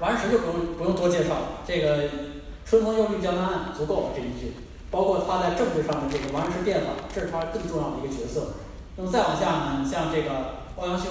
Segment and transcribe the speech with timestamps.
[0.00, 2.08] 王安石就不用不用多介绍了，这个
[2.64, 4.54] “春风又绿江南岸”足够了这一句。
[4.90, 8.54] 包括他在政治上的这个王安石变法，这是他更重要的一个角色。
[8.96, 11.10] 那么再往下呢，你像这个欧阳修，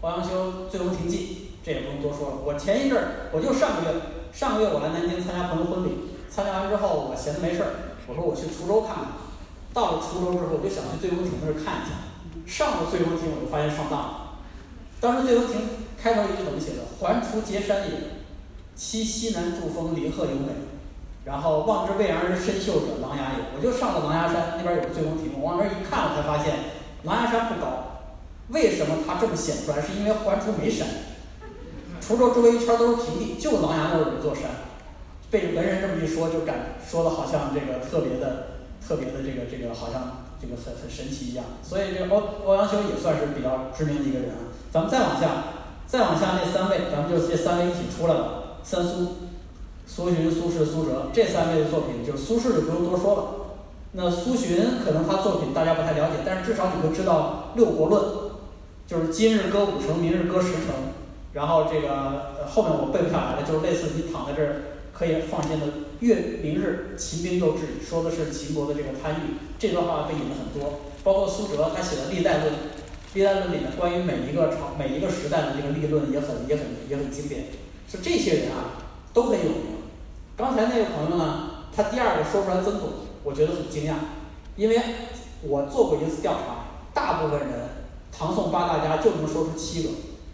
[0.00, 2.36] 欧阳修《醉翁亭记》，这也不用多说了。
[2.44, 3.98] 我前一阵儿，我就上个月，
[4.32, 9.04] 上个月我来南京参加朋友婚礼，参加完之后我闲着没事儿，我说我去滁州看看。
[9.74, 12.06] 到了滁州之后，我就想去醉翁亭那儿看一下。
[12.46, 14.38] 上了醉翁亭，我就发现上当了。
[15.00, 18.17] 当时醉翁亭开头一句怎么写的？“环滁结山也，
[18.78, 20.52] 栖西南诸峰，林壑尤美。”
[21.26, 23.52] 然后望之蔚然而深秀者，琅琊也。
[23.52, 26.54] 我就上了琅琊山，那边有个醉翁亭，我往那儿一看，我才发现
[27.02, 28.00] 琅琊山不高。
[28.48, 29.82] 为什么它这么显出来？
[29.82, 30.88] 是因为环滁没山，
[32.00, 34.72] 滁州周围一圈都是平地，就琅琊那儿有一座山。
[35.30, 41.44] 被文人这么一说，就感说的好像这个特别的、特别的这个这个好像这个很很神奇一样。
[41.62, 44.30] 所以这个欧欧阳修也算是比较知名的一个人。
[44.72, 49.08] 咱们再往下，再往下那三位，咱们就这三位一起出来了，三苏。
[49.86, 53.24] 苏洵、苏轼、苏辙这三位的作品，就是苏轼就不用多说了。
[53.92, 58.02] 那苏洵可能他作品大家不太了解，但是至少你会知道《六国论》，
[58.86, 60.92] 就是今日歌五城，明日歌十城。
[61.32, 64.56] 然后这个后面我背不下来了，就是类似你躺在这儿
[64.92, 65.66] 可以放心的
[66.00, 69.40] “月明日秦兵又至”，说的是秦国的这个贪欲。
[69.58, 72.52] 这段话被引了很多，包括苏辙他写的《历代论》，
[73.14, 77.44] 《历代论》里面关于每一个朝、每一个时代的这个立论也很、也很、也很经典。
[77.90, 79.78] 是这些人啊，都很有名。
[80.36, 82.90] 刚才那个朋友呢，他第二个说出来曾巩，
[83.24, 83.94] 我觉得很惊讶，
[84.56, 84.78] 因为
[85.42, 87.48] 我做过一次调查，大部分人
[88.12, 89.88] 唐宋八大家就能说出七个，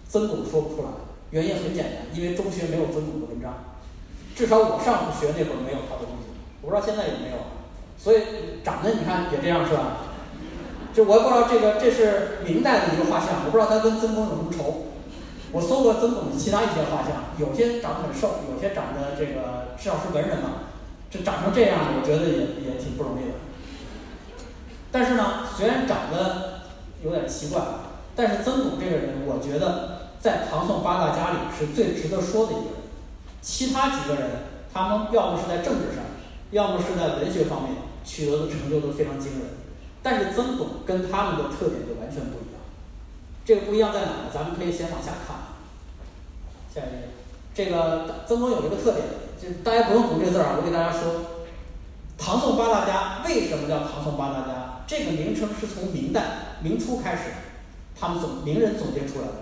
[0.08, 0.88] 曾巩说不出来，
[1.30, 3.54] 原因很简单，因为中学没有曾巩的文章，
[4.34, 7.36] 至少我上学那会儿没有他的东西，我不知道现在有没有，
[7.96, 9.98] 所以长得你看也这样是吧？
[10.92, 14.86] 就我也不知道这个这是明代的一个画像，我不知道他跟曾巩有什么仇。
[15.54, 20.66] 我搜过曾巩的其他一些画像，有些长得很瘦，有些长得这个至少是文人嘛，
[21.08, 23.34] 这长成这样，我觉得也也挺不容易的。
[24.90, 26.62] 但是呢，虽然长得
[27.04, 27.62] 有点奇怪，
[28.16, 32.90] 但是曾巩这个人，我觉得在唐宋八大家里是最值得说的一个人。
[33.40, 36.02] 其他几个人，他们要么是在政治上，
[36.50, 39.42] 要么是在文学方面取得的成就都非常惊人，
[40.02, 42.58] 但是曾巩跟他们的特点就完全不一样。
[43.44, 44.32] 这个不一样在哪呢？
[44.34, 45.43] 咱们可以先往下看。
[46.74, 47.08] 下一页，
[47.54, 49.06] 这个曾巩有一个特点，
[49.40, 51.46] 就大家不用读这字儿啊，我给大家说，
[52.18, 54.82] 唐宋八大家为什么叫唐宋八大家？
[54.84, 57.30] 这个名称是从明代明初开始，
[57.98, 59.32] 他们总名人总结出来的。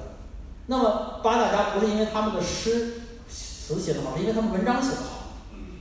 [0.66, 3.00] 那么八大家不是因为他们的诗
[3.30, 5.32] 词写得好，是因为他们文章写得好，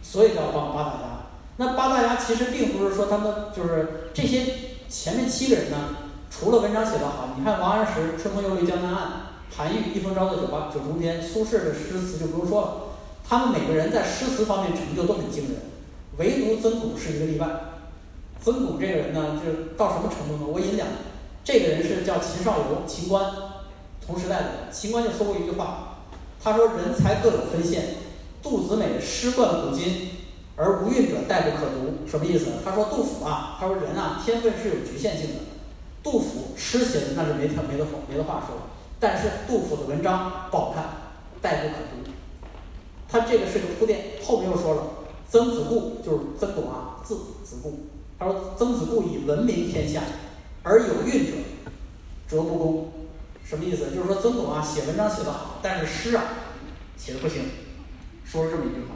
[0.02, 1.08] 所以叫八八大家。
[1.58, 4.46] 那八大家其实并不是说他们就是这些
[4.88, 5.78] 前面七个人呢。
[6.32, 9.12] 除了文章写得好，你看王安石“春风又绿江南岸”，
[9.56, 12.74] 韩愈“一封朝作酒吧酒中天”，苏轼的诗词就不用说了。
[13.28, 15.58] 他们每个人在诗词方面成就都很惊人，
[16.18, 17.48] 唯独曾巩是一个例外。
[18.44, 20.50] 曾巩这个人呢，就到什么程度呢？
[20.52, 20.88] 我引两，
[21.44, 23.24] 这个人是叫秦少游，秦观，
[24.06, 24.50] 同时代的。
[24.72, 26.00] 秦观就说过一句话，
[26.44, 27.96] 他说：“人才各有分线，
[28.42, 30.10] 杜子美诗冠古今，
[30.56, 32.48] 而无韵者殆不可读。”什么意思？
[32.66, 35.36] 他说杜甫啊，他说人啊，天分是有局限性的。
[36.02, 38.58] 杜甫诗写的那是没条没得话没得话说，
[39.02, 40.86] 但是杜甫的文章不好看，
[41.42, 42.12] 代不可读。
[43.10, 44.84] 他这个是个铺垫，后面又说了，
[45.28, 47.88] 曾子固就是曾巩啊，字子固。
[48.20, 50.04] 他说曾子固以闻名天下，
[50.62, 51.32] 而有韵者，
[52.30, 52.92] 折不公。
[53.44, 53.90] 什么意思？
[53.94, 56.24] 就是说曾巩啊写文章写得好，但是诗啊
[56.96, 57.42] 写的不行。
[58.24, 58.96] 说了这么一句话，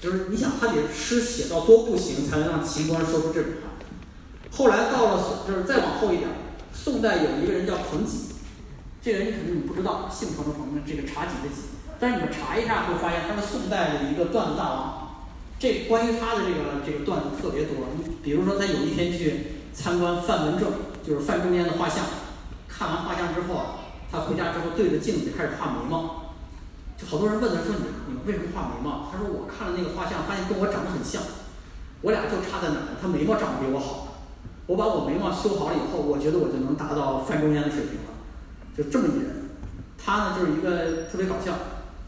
[0.00, 3.68] 就是你想他得诗写到多不行，才能让秦观说出这种话。
[4.50, 6.28] 后来到了，就是再往后一点，
[6.72, 8.31] 宋代有一个人叫彭己，
[9.02, 11.74] 这个人你肯定你不知道，姓彭的彭，这个茶几的几。
[11.98, 15.26] 但是你们查一下会发现，他是宋代的一个段子大王。
[15.58, 17.82] 这关于他的这个这个段子特别多。
[18.22, 20.70] 比如说，他有一天去参观范文正，
[21.02, 22.04] 就是范仲淹的画像。
[22.68, 26.30] 看完画像之后，他回家之后对着镜子开始画眉毛。
[26.96, 27.74] 就好多人问他说
[28.06, 31.20] ：“你你为什么画眉毛？”他说：“我看了那个画像，发现跟我长得很像，
[32.02, 32.94] 我俩就差在哪儿？
[33.02, 34.22] 他眉毛长得比我好。”
[34.70, 38.11] 我把我眉毛修好了以后，我觉得我就能达到范仲淹的水平了，
[38.76, 39.50] 就这么一人。
[40.04, 41.52] 他呢就是一个特别搞笑，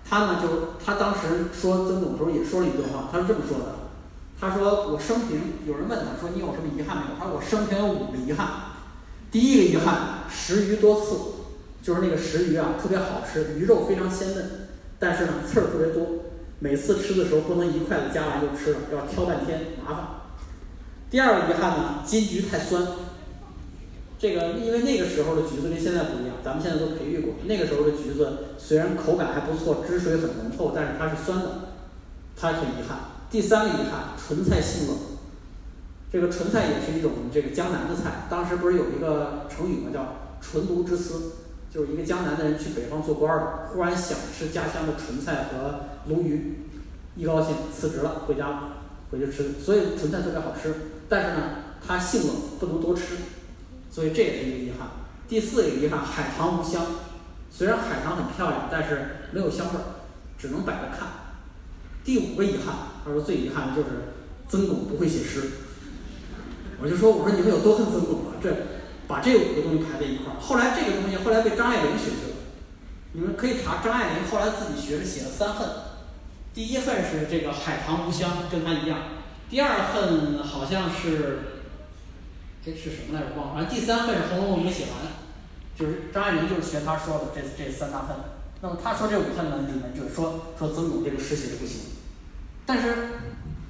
[0.09, 3.65] 他呢就他当时说曾巩的时候也说了一段话，他是这么说的：
[4.41, 7.19] 他说我生平有人问他说你有什么遗憾没有？
[7.19, 8.49] 他说我生平有五个遗憾。
[9.31, 11.17] 第一个遗憾食鱼多刺，
[11.83, 14.69] 就是那个食鱼啊特别好吃，鱼肉非常鲜嫩，
[14.99, 16.07] 但是呢刺儿特别多，
[16.59, 20.05] 每次吃的时候不能一筷子夹完就吃了，要挑半天，麻烦。
[21.11, 22.85] 第二个遗憾呢，金桔太酸。
[24.25, 27.35] 这个因为那个时候的橘子跟现在不一样，咱们现在都培育过。
[27.44, 31.47] 那个时候的橘子虽然口感还不错，汁水很浓厚，但是它是酸的，
[32.35, 33.00] 它很遗憾。
[33.31, 34.97] 第三个遗憾，纯菜性冷。
[36.11, 39.91] 这个纯菜也是一种这个江南的菜，当时不是有一个成语吗？
[39.93, 41.32] 叫“纯炉之思”，
[41.70, 46.61] 就是一个江南的人去北方做官儿，忽然想吃家乡的纯菜和鲈鱼，
[47.15, 48.70] 一高兴辞职了，回家
[49.11, 49.61] 回去吃。
[49.62, 50.73] 所以纯菜特别好吃，
[51.11, 51.43] 但是呢，
[51.87, 53.17] 它性冷，不能多吃，
[53.94, 54.88] 所以这也是一个遗憾。
[55.29, 56.85] 第四个遗憾，海棠无香。
[57.49, 60.02] 虽然海棠很漂亮，但是没有香味儿，
[60.37, 61.06] 只能摆着看。
[62.02, 62.75] 第五个遗憾，
[63.05, 64.14] 他说最遗憾的就是
[64.49, 65.49] 曾巩不会写诗。
[66.82, 68.35] 我就说，我说你们有多恨曾巩啊？
[68.43, 68.52] 这
[69.06, 70.41] 把这五个东西排在一块儿。
[70.41, 72.37] 后来这个东西后来被张爱玲学去了。
[73.12, 75.69] 你们可以查张爱玲后来自己学着写了三恨。
[76.52, 78.99] 第一恨是这个海棠无香，跟他一样。
[79.49, 81.54] 第二恨好像是，
[82.65, 83.37] 这是什么来着？
[83.37, 83.55] 忘了。
[83.55, 85.13] 反正第三份是《红楼梦》没写完，
[85.79, 88.17] 就是张爱玲就是学他说的这这三大份。
[88.63, 91.81] 那么他说这五份呢，里面就是说说曾巩这个诗写的不行。
[92.65, 92.97] 但是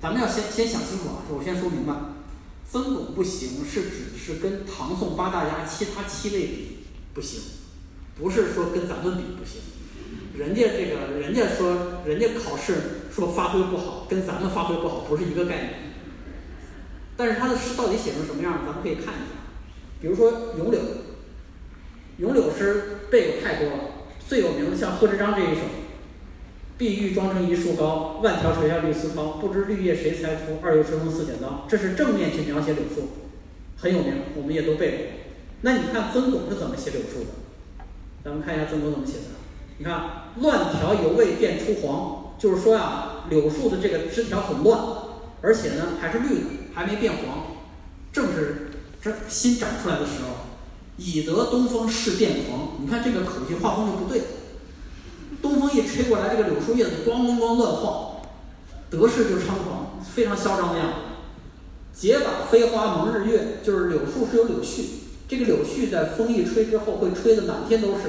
[0.01, 1.95] 咱们要先先想清楚啊，我先说明白。
[2.71, 6.79] 曾巩不行，是指的是跟唐宋八大家其他七位比
[7.13, 7.41] 不行，
[8.17, 9.61] 不是说跟咱们比不行。
[10.37, 15.75] 人家这个，人家说人家考试说发挥不好，跟咱们发挥不好不是一个概念。
[17.17, 19.45] 但是他的诗到底写成什么样，咱们可以看一下。
[20.01, 20.81] 比如说《咏柳》，
[22.19, 23.85] 《咏柳》诗背过太多了，
[24.29, 25.61] 最有名的像贺知章这一首。
[26.77, 29.39] 碧玉妆成一树高，万条垂下绿丝绦。
[29.39, 30.59] 不知绿叶谁裁出？
[30.61, 31.65] 二月春风似剪刀。
[31.69, 33.11] 这是正面去描写柳树，
[33.77, 35.07] 很有名，我们也都背过。
[35.61, 37.31] 那你看曾巩是怎么写柳树的？
[38.25, 39.25] 咱们看一下曾巩怎么写的。
[39.79, 44.81] 你看，乱条犹未变出黄，就是说啊，柳树的这个枝条很乱，
[45.43, 47.57] 而且呢还是绿的，还没变黄，
[48.13, 50.45] 正是这新长出来的时候。
[50.97, 54.23] 已得东风势变狂，你看这个口气画风就不对。
[55.43, 58.21] 东风一吹过来，这个柳树叶子咣咣咣乱晃，
[58.91, 60.95] 得势就猖狂，非常嚣张的样子。
[61.93, 64.85] 结把飞花蒙日月，就是柳树是有柳絮，
[65.27, 68.03] 这个柳絮在风一吹之后，会吹得满天都是，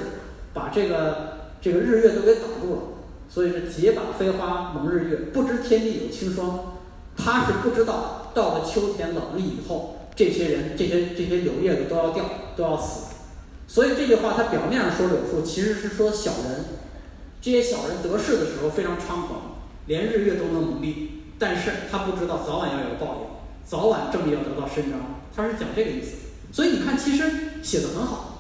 [0.54, 2.82] 把这个这个日月都给挡住了。
[3.28, 6.75] 所以是结把飞花蒙日月，不知天地有清霜。
[7.18, 12.26] 他是不知道，到了秋天冷了以后，这些人这些这些柳叶子都要掉，
[12.56, 13.14] 都要死。
[13.68, 16.66] 所以这句话，他表面上说柳树，其实是说小人。
[17.42, 23.28] 这些小人得势的时候非常猖狂，连日月都能蒙蔽，但是他不知道早晚要有报应，
[23.64, 25.00] 早晚正义要得到伸张。
[25.36, 26.12] 他是讲这个意思。
[26.52, 27.24] 所以你看，其实
[27.62, 28.32] 写的很好。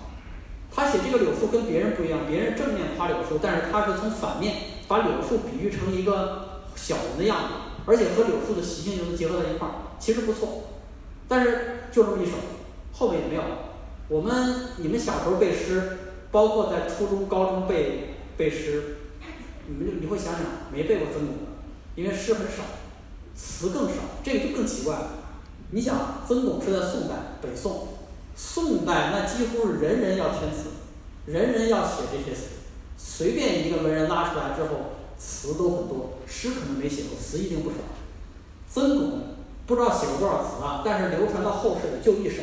[0.74, 4.56] 他写这个柳树跟别人不一样，别人正面夸柳树，但是他是从反面
[4.88, 10.64] 把柳树比喻成一个小人的样子，而且和柳树的习性又能结合在一块儿，其实不错。
[11.28, 12.34] 但是就这么一首，
[12.94, 13.42] 后面也没有。
[14.08, 15.98] 我们你们小时候背诗，
[16.32, 18.98] 包括在初中、高中背背诗。
[19.68, 20.42] 你们就你会想想，
[20.72, 21.42] 没背过曾巩的，
[21.96, 22.62] 因为诗很少，
[23.36, 25.08] 词更少，这个就更奇怪了。
[25.72, 27.88] 你想，曾巩是在宋代，北宋，
[28.36, 30.70] 宋代那几乎是人人要填词，
[31.26, 32.44] 人人要写这些词，
[32.96, 37.78] 随便一个文人拉出来之后，词都很多，诗可能没写过，词一定不少。
[38.70, 39.22] 曾巩
[39.66, 42.42] 不知道写过多少词啊，但是流传到后世的就一首，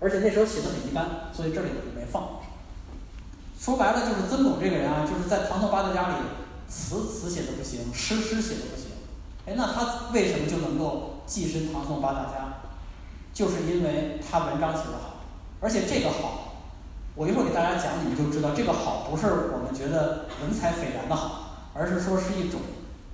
[0.00, 2.40] 而且那时候写的很一般，所以这里我就没放。
[3.58, 6.14] 说白了就是曾巩这个人啊，就是在唐宋八大家里，
[6.68, 8.90] 词词写的不行，诗诗写的不行。
[9.46, 12.60] 哎，那他为什么就能够跻身唐宋八大家？
[13.32, 15.16] 就是因为他文章写得好，
[15.60, 16.54] 而且这个好，
[17.16, 21.43] 我一会儿给大家讲，你们就知道这个好不是我们觉得文采斐然的好，
[21.74, 22.60] 而是说是一种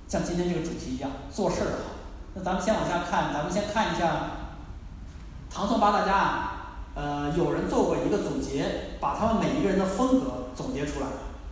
[0.07, 1.91] 像今天这个主题一样做事儿的好。
[2.35, 4.31] 那咱们先往下看，咱们先看一下
[5.49, 6.57] 唐宋八大家啊。
[6.93, 11.07] 呃，有人做过一个总结，把他们每一个人的风格总结出来，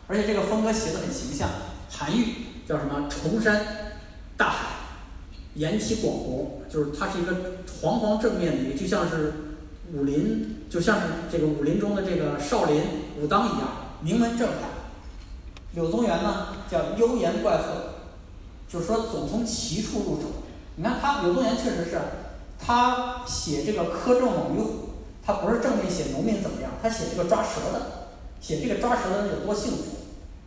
[0.07, 1.47] 而且这个风格写的很形象。
[1.89, 2.33] 韩愈
[2.67, 3.07] 叫什么？
[3.09, 3.65] 崇山
[4.35, 4.67] 大海，
[5.53, 7.33] 言其广博，就是他是一个
[7.81, 9.55] 煌煌正面的一个，就像是
[9.93, 12.83] 武林，就像是这个武林中的这个少林
[13.17, 13.69] 武当一样，
[14.01, 14.67] 名门正派。
[15.73, 17.63] 柳宗元呢，叫幽言怪鹤，
[18.67, 20.27] 就是说总从奇处入手。
[20.75, 21.99] 你看他柳宗元确实是，
[22.57, 24.89] 他写这个苛政猛于虎。
[25.21, 28.09] 他不是正面写农民怎么样，他写这个抓蛇的，
[28.41, 29.83] 写这个抓蛇的有多幸福，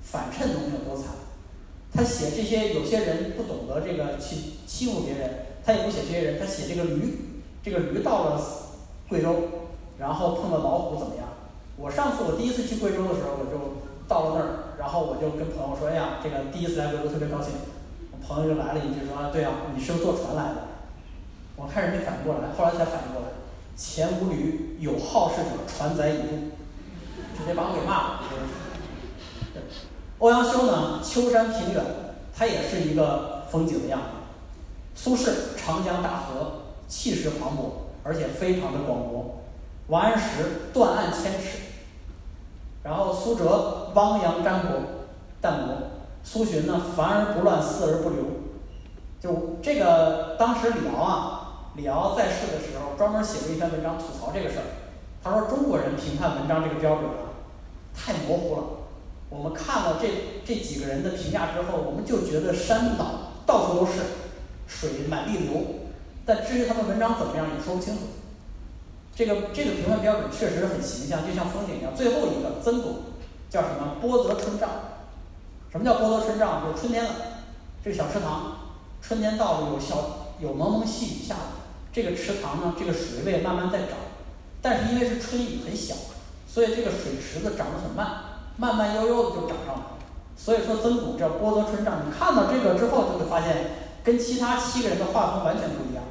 [0.03, 1.15] 反衬农民有多惨。
[1.95, 4.35] 他写这些有些人不懂得这个去
[4.67, 8.43] 欺负别人，他也不写这些人，他写这个驴，这个驴到了
[9.09, 9.37] 贵州，
[9.99, 11.29] 然后碰到老虎怎么样？
[11.77, 13.77] 我上次我第一次去贵州的时候，我就
[14.09, 17.53] 到了那儿，然后我就跟朋友说：“哎呀，这个第一次来贵州特别高兴。”
[18.13, 20.69] 我朋友就来了一句说：“啊，对啊，你是不是坐船来的？”
[21.57, 23.29] 我开始没反应过来，后来才反应过来。
[23.77, 26.29] 前无驴，有好事者船载已度，
[27.37, 28.21] 直接把我给骂了。
[30.19, 31.85] 欧阳修呢，秋山平远，
[32.37, 34.07] 它也是一个风景的样子。
[34.95, 37.71] 苏轼长江大河，气势磅礴，
[38.05, 39.41] 而且非常的广博。
[39.89, 41.59] 王安石断岸千尺，
[42.83, 44.81] 然后苏辙汪洋毡博
[45.41, 45.77] 淡泊，
[46.23, 48.25] 苏洵呢凡而不乱，丝而不流。
[49.21, 54.65] 就这个当时李敖啊，李敖在世的时候专门写过一篇文章吐槽这个事儿。
[55.23, 57.31] 他说中国人评判文章这个标准啊，
[57.95, 58.63] 太模糊了。
[59.31, 60.09] 我们看了这
[60.45, 63.07] 这几个人的评价之后，我们就觉得山倒
[63.47, 64.01] 到处都是，
[64.67, 65.53] 水满地流，
[66.27, 68.01] 但至于他们文章怎么样，也说不清楚。
[69.15, 71.93] 这个这个评判标准确实很形象，就像风景一样。
[71.95, 72.97] 最后一个曾巩
[73.51, 73.97] 叫什么？
[74.01, 74.69] 波泽春涨。
[75.71, 76.63] 什么叫波泽春涨？
[76.65, 77.11] 就是春天了，
[77.83, 78.57] 这个小池塘，
[79.01, 81.37] 春天到了，有小有蒙蒙细雨下，
[81.93, 83.91] 这个池塘呢，这个水位慢慢在涨，
[84.61, 85.95] 但是因为是春雨很小，
[86.47, 88.25] 所以这个水池子涨得很慢。
[88.59, 89.83] 慢慢悠悠的就涨上来，
[90.37, 92.03] 所以说曾巩叫波泽春涨。
[92.07, 93.71] 你看到这个之后，就会发现
[94.05, 96.05] 跟其他七个人的画风完全不一样。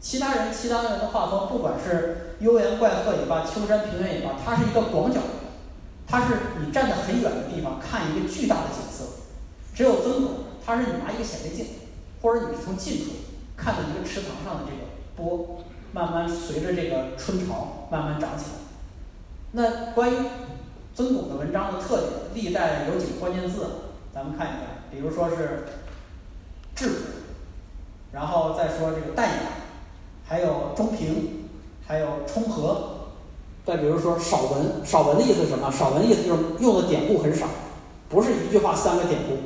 [0.00, 5.20] 其他人其他人的画风，不管是幽园怪鹤也罢，秋山平原也罢，它是一个广角，
[6.06, 9.04] 它是你站在很远的地方看一个巨大的景色。
[9.74, 10.30] 只有曾巩，
[10.64, 11.66] 他是你拿一个显微镜，
[12.22, 13.12] 或者你是从近处
[13.56, 14.84] 看到一个池塘上的这个
[15.16, 18.50] 波，慢慢随着这个春潮慢慢涨起来。
[19.52, 20.16] 那关于。
[20.94, 23.64] 曾巩的文章的特点，历代有几个关键字，
[24.12, 25.64] 咱们看一下，比如说是
[26.74, 26.94] 质朴，
[28.10, 29.42] 然后再说这个淡雅，
[30.28, 31.48] 还有中平，
[31.86, 32.90] 还有冲和，
[33.66, 35.72] 再比如说少文，少文的意思是什么？
[35.72, 37.46] 少文的意思就是用的典故很少，
[38.10, 39.38] 不是一句话三个典故。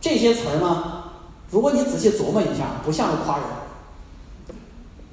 [0.00, 1.10] 这些词儿呢，
[1.50, 3.46] 如果你仔细琢磨一下，不像是夸人。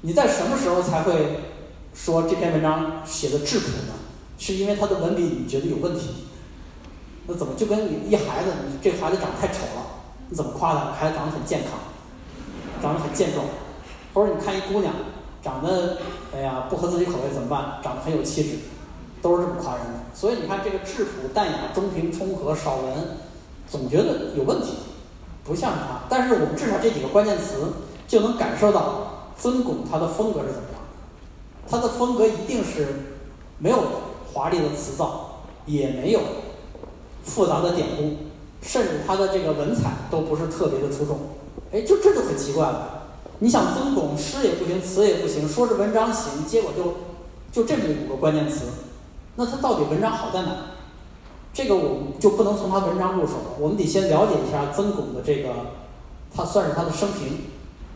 [0.02, 1.40] 你在什么时候才会
[1.92, 3.94] 说这篇文章写的质朴呢？
[4.38, 6.26] 是因为他的文笔你觉得有问题，
[7.26, 9.86] 那怎么就跟你一孩子，你这孩子长得太丑了，
[10.28, 10.92] 你怎么夸他？
[10.92, 11.78] 孩子长得很健康，
[12.82, 13.46] 长得很健壮，
[14.14, 14.94] 或者你看一姑娘
[15.42, 15.98] 长得
[16.34, 17.80] 哎呀不合自己口味怎么办？
[17.82, 18.58] 长得很有气质，
[19.20, 19.92] 都是这么夸人的。
[20.14, 22.94] 所以你看这个质朴、淡雅、中平、冲和、少文，
[23.68, 24.74] 总觉得有问题，
[25.44, 26.00] 不像是他。
[26.08, 27.72] 但是我们至少这几个关键词
[28.08, 30.80] 就能感受到曾巩他的风格是怎么样，
[31.68, 32.86] 他的风格一定是
[33.58, 33.82] 没有。
[34.32, 36.18] 华丽的词藻，也没有
[37.22, 38.16] 复杂的典故，
[38.60, 41.20] 甚至他的这个文采都不是特别的出众。
[41.70, 43.03] 哎，就这就很奇怪了。
[43.40, 46.94] 你想曾巩诗也不行，词也不行，说是文章行，结果就
[47.52, 48.66] 就这么五个关键词，
[49.36, 50.50] 那他到底文章好在哪？
[51.52, 55.50] 这个我们就不能从他文章入手了，我们得先了解一下曾巩的这个，
[56.34, 57.38] 他算是他的生平。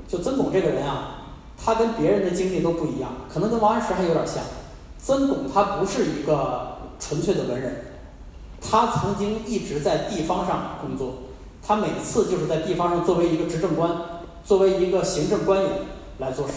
[0.07, 1.25] 就曾巩这个人啊，
[1.63, 4.43] 他跟别人的经历都不一样，可能跟王安石还有点像。
[4.99, 7.85] 曾巩他不是一个纯粹的文人，
[8.61, 11.15] 他曾经一直在地方上工作，
[11.63, 13.91] 他每次就是在地方上作为一个执政官，
[14.49, 15.71] 作为一个行政官员
[16.17, 16.55] 来做事，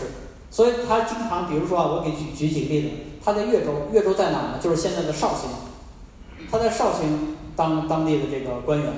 [0.50, 2.90] 所以他经常，比如说啊，我给举举几个例子，
[3.22, 4.60] 他在越州，越州在哪呢？
[4.62, 5.50] 就是现在的绍兴，
[6.50, 8.94] 他在绍兴当当地的这个官员，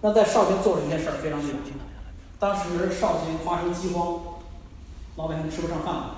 [0.00, 1.58] 那在绍兴做了一件事儿非常厉害，
[2.38, 4.20] 当时绍兴发生饥荒，
[5.16, 6.14] 老百姓吃不上饭了，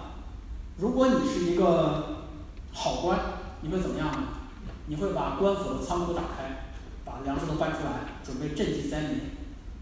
[0.78, 2.22] 如果你是一个。
[2.74, 3.18] 好官，
[3.60, 4.18] 你会怎么样呢？
[4.86, 6.72] 你会把官府的仓库打开，
[7.04, 9.10] 把粮食都搬出来，准备赈济灾民。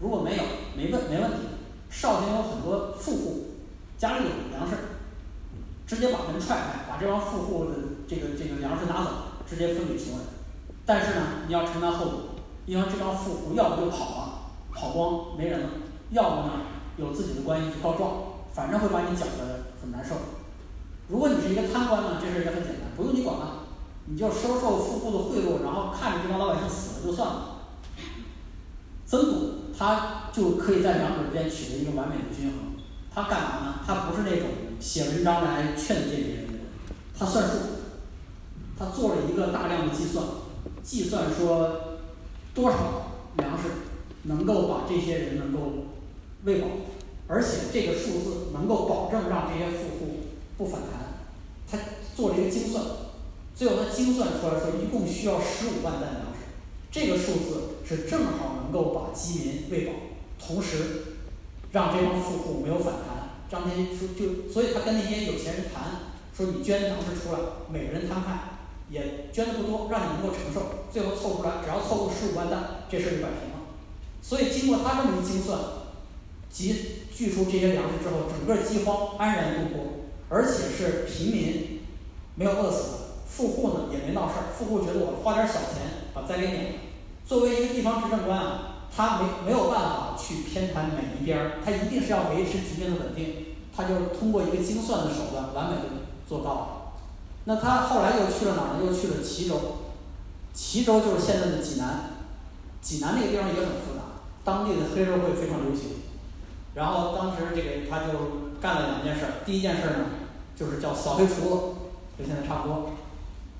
[0.01, 0.43] 如果没有，
[0.75, 1.37] 没问没问题。
[1.91, 3.47] 绍兴有很多富户，
[3.97, 4.77] 家里有粮食，
[5.85, 7.71] 直接把门踹开，把这帮富户的
[8.07, 9.11] 这个这个粮食拿走，
[9.47, 10.25] 直接分给穷人。
[10.85, 12.19] 但是呢，你要承担后果，
[12.65, 14.33] 因为这帮富户要不就跑了，
[14.73, 15.67] 跑光没人了；
[16.11, 16.53] 要不呢，
[16.95, 18.13] 有自己的关系去告状，
[18.53, 20.15] 反正会把你搅得很难受。
[21.09, 23.67] 如果你是一个贪官呢，这事也很简单，不用你管了，
[24.05, 27.57] 你就收受富户的贿赂，然后看着这帮老百姓死了就算了。
[29.05, 29.49] 曾巩
[29.81, 32.75] 他就可以在两者之间取得一个完美的均衡。
[33.11, 33.79] 他干嘛呢？
[33.83, 36.61] 他不是那种写文章来劝诫别人的人，
[37.17, 37.53] 他算数，
[38.77, 40.23] 他做了一个大量的计算，
[40.83, 41.97] 计算说
[42.53, 42.77] 多少
[43.37, 43.69] 粮食
[44.21, 45.87] 能够把这些人能够
[46.43, 46.67] 喂饱，
[47.27, 50.17] 而且这个数字能够保证让这些富户。
[50.59, 51.25] 不反弹，
[51.67, 51.79] 他
[52.15, 52.85] 做了一个精算，
[53.55, 56.45] 最后他精算出来说一共需要十五万担粮食，
[56.91, 59.93] 这个数字是正好能够把饥民喂饱，
[60.39, 61.17] 同时
[61.73, 63.29] 让这帮富户没有反弹。
[63.49, 65.83] 张天一说就，所以他跟那些有钱人谈，
[66.33, 68.39] 说你捐粮食出来，每个人摊派，
[68.89, 73.67] 也捐的不多，让你能够承受，最后凑出来，只要凑够十五万担，这事儿就摆平了。
[74.21, 75.59] 所以经过他这么一精算，
[76.49, 76.73] 集
[77.13, 79.87] 聚出这些粮食之后，整个饥荒安然度过。
[80.33, 81.81] 而且是平民
[82.35, 82.87] 没有饿死，
[83.27, 84.55] 富户呢也没闹事儿。
[84.57, 86.69] 富户觉得我花点小钱把灾给免了。
[87.31, 88.59] 作为一个地方执政官啊，
[88.93, 93.55] 他没没有办法去偏袒哪一边儿，他一定是要维持局面的稳定。
[93.73, 95.83] 他就通过一个精算的手段，完美的
[96.27, 96.67] 做到了。
[97.45, 98.85] 那他后来又去了哪儿呢？
[98.85, 99.55] 又去了齐州。
[100.53, 102.19] 齐州就是现在的济南。
[102.81, 106.01] 济南那个地方也很复杂，当地的黑社会非常流行。
[106.73, 110.05] 然后当时这个他就干了两件事，第一件事呢，
[110.53, 111.75] 就是叫扫黑除恶，
[112.17, 112.89] 跟现在差不多。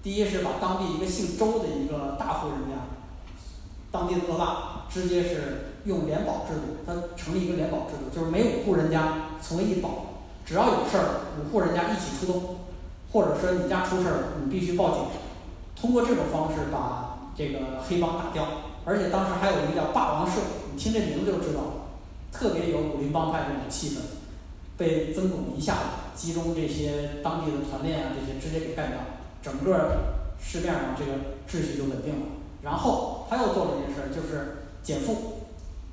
[0.04, 2.91] 第一是把当地一个姓周的一个大户人家，
[3.92, 12.56] 当地的恶霸，直接是用联保制度，他成立一个联保制度，就是每五户人家从一保，只要有事儿，五户人家一起出动，
[13.12, 15.04] 或者说你家出事儿，你必须报警，
[15.76, 18.48] 通过这种方式把这个黑帮打掉。
[18.84, 20.42] 而且当时还有一个叫霸王社，
[20.74, 21.72] 你听这名字就知道了，
[22.32, 24.00] 特别有武林帮派这种气氛。
[24.78, 25.80] 被曾巩一下子
[26.16, 28.98] 集中这些当地的团练啊，这些直接给干掉，
[29.44, 31.12] 整个市面上这个
[31.48, 32.26] 秩序就稳定了。
[32.64, 35.40] 然后他又做了一件事，就是减负。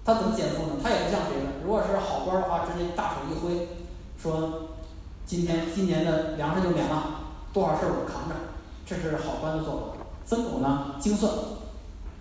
[0.04, 0.80] 他怎么减负呢？
[0.82, 3.68] 他也不像别人，如果是好官的话，直接大手一挥，
[4.20, 4.68] 说
[5.26, 7.20] 今天今年的粮食就免了，
[7.52, 8.34] 多少事儿我扛着，
[8.87, 9.82] 这是好官的做法。
[10.25, 11.30] 曾巩呢，精算。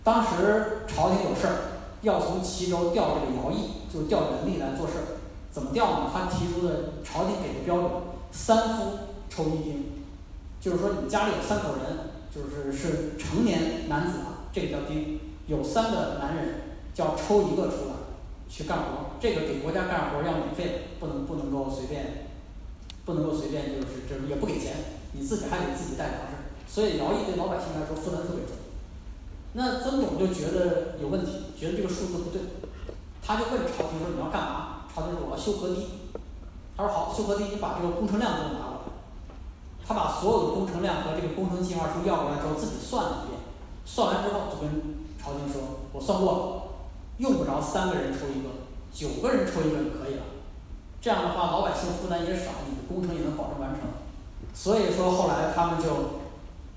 [0.04, 1.56] 当时朝廷有事儿，
[2.02, 5.04] 要从齐州调这个徭役，就调人力来做事儿。
[5.52, 6.12] 怎么调呢？
[6.14, 7.92] 他提出的朝廷给的标准，
[8.32, 9.00] 三夫
[9.30, 9.86] 抽一丁，
[10.60, 15.20] 就是说你家里有三口人，就是是成年男子啊，这个叫丁。
[15.46, 17.96] 有三个男人，叫抽一个出来
[18.50, 22.28] 去干活，这个给国家干活要免费的，不能不能够随便，
[23.06, 24.74] 不能够随便就是就是也不给钱，
[25.14, 26.36] 你自己还得自己带粮食，
[26.68, 28.58] 所以徭役对老百姓来说负担特别重。
[29.54, 32.42] 那曾巩就觉得有问题，觉得这个数字不对，
[33.24, 36.12] 他就问朝廷说：“你要干嘛？”朝廷说：“我要修河堤。”
[36.76, 38.92] 他说：“好，修河堤，你把这个工程量给我拿过来。”
[39.88, 43.37] 他把所有的工程量和这个工程计划书要过来之后，自己算了一遍，
[43.88, 46.40] 算完之后就跟朝廷说：“我算过了，
[47.20, 50.24] 用不着三个人抽一个，九个人抽一个就可以了。
[51.00, 53.88] 这样的话，老百姓负担也少，你的工程也能保证完成。”
[54.54, 56.28] 所以说，后来他们就。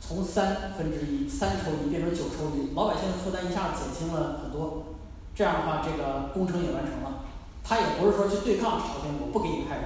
[0.02, 4.96] 从三分之一三抽一变成九抽一，老百姓的负担一下减轻了很多。
[5.34, 7.20] 这样的话，这个工程也完成了。
[7.62, 9.84] 他也不是说去对抗朝廷，我不给你派人，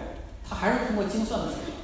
[0.49, 1.75] 他还是通过精算的手段。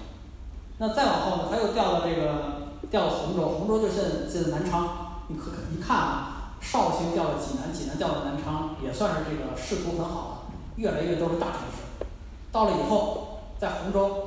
[0.78, 4.99] 那再往后呢，他又调到这个调到洪州，洪州就现在现在南昌。
[5.30, 12.04] 你可一看啊，绍兴调到济南，济南调到南昌，也算是这个仕途很好了，越来越都是大城市。
[12.50, 14.26] 到了以后，在洪州。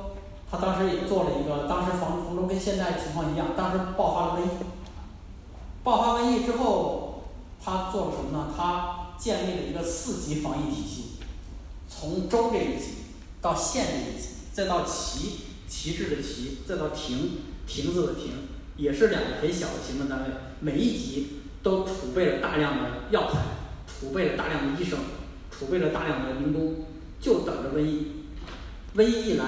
[0.50, 4.48] 他当时也做了一个，当时杭杭州跟现在情况一样，当时爆发了瘟疫。
[5.82, 7.24] 爆发瘟疫之后，
[7.60, 8.54] 他做了什么呢？
[8.56, 11.04] 他建立了一个四级防疫体系，
[11.88, 12.98] 从州这一级
[13.42, 20.26] 到县这一级，再到旗旗帜的旗，再到亭亭子的亭，也是两个很小的行政单位。
[20.64, 23.38] 每一级都储备了大量的药材，
[23.86, 24.98] 储备了大量的医生，
[25.50, 26.86] 储备了大量的民工，
[27.20, 28.24] 就等着瘟疫。
[28.96, 29.44] 瘟疫一来。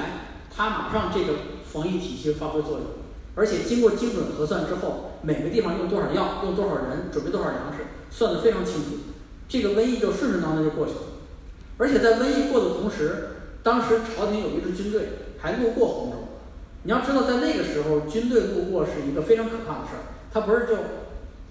[0.54, 1.34] 他马上这个
[1.70, 2.82] 防疫体系发挥作用，
[3.34, 8.90] 而且经过精准核算之后，每个地方用多少药，用多少人，准备多少粮食，算得非常清楚。
[9.48, 11.00] 这个瘟疫就顺顺当当就过去了。
[11.78, 16.16] 而且在瘟疫过的同时，当时朝廷有一支军队还路过洪州。
[16.84, 20.02] 你要知道，在那个时候，军队路过是一个非常可怕的事儿。
[20.32, 20.74] 他不是就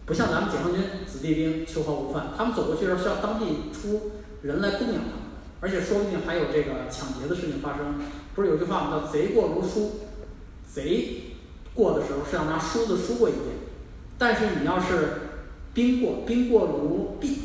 [0.06, 4.12] 不像咱们解放军子弟兵秋毫无犯，他们走过去的时候需要当地出
[4.44, 5.26] 人来供养他们，
[5.62, 7.96] 而且说不定还有这个抢劫的事情发生。
[8.36, 8.92] 不是有句话吗？
[8.92, 10.02] 叫“贼过如书”，
[10.72, 11.38] 贼
[11.74, 13.46] 过的时候是要拿梳子梳过一遍，
[14.18, 15.22] 但是你要是
[15.74, 17.38] 兵过，兵过如篦，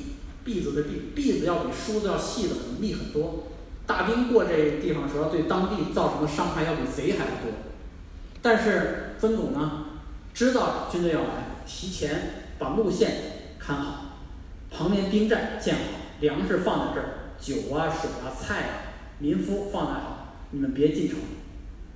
[0.44, 3.44] 篦子的篦，篦子要比梳子要细的很，密很多。
[3.87, 7.53] 大兵过这地方的时候，对当地造成的伤害要比贼还要多。
[8.42, 9.87] 但是曾巩呢，
[10.35, 13.11] 知道军队要来，提前把路线
[13.59, 14.05] 看好，
[14.70, 15.81] 旁边兵站建好，
[16.20, 17.09] 粮食放在这儿，
[17.40, 18.73] 酒啊、水啊、菜啊，
[19.18, 20.16] 民夫放在好。
[20.53, 21.18] 你们别进城，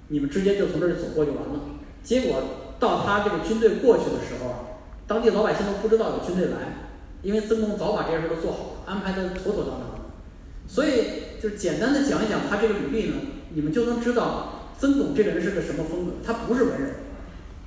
[0.08, 1.60] 你们直接就从这儿走过就完了。
[2.02, 2.42] 结果
[2.78, 6.88] 到他这个军队过去的时候，当地老百姓都不知道有军队来，
[7.22, 9.94] 因为曾巩早把这些事都做好了，安排的妥妥当当的。
[10.66, 13.16] 所以就是简单的讲一讲他这个履历呢，
[13.52, 16.12] 你们就能知道曾巩这个人是个什么风格。
[16.24, 16.94] 他不是文人，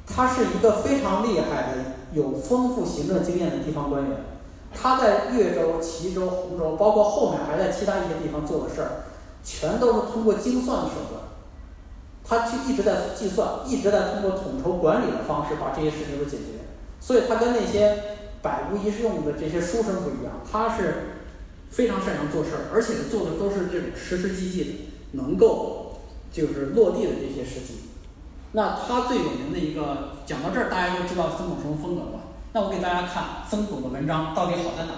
[0.08, 1.78] 他是一个非常厉害的、
[2.13, 4.17] 有丰富行政经验的地方官员。
[4.74, 8.91] 他在越州、齐州、洪州，包括后面还在其他一些地方做的事儿。
[9.43, 11.22] 全都是通过精算的手段，
[12.22, 16.65] 他去一直在计算，一直在通过统筹管理的方式把这些事情都解决。
[17.00, 21.22] 所以他跟那些百无一用的这些书生不一样，他是
[21.70, 27.87] 非常擅长做事儿，而且做的都是这种实实际际的，能够就是落地的这些事情。
[28.58, 32.22] 那他最有名的一个，讲到这儿，大家都知道曾巩什么风格吧？
[32.54, 34.93] 那我给大家看曾巩的文章到底好在哪？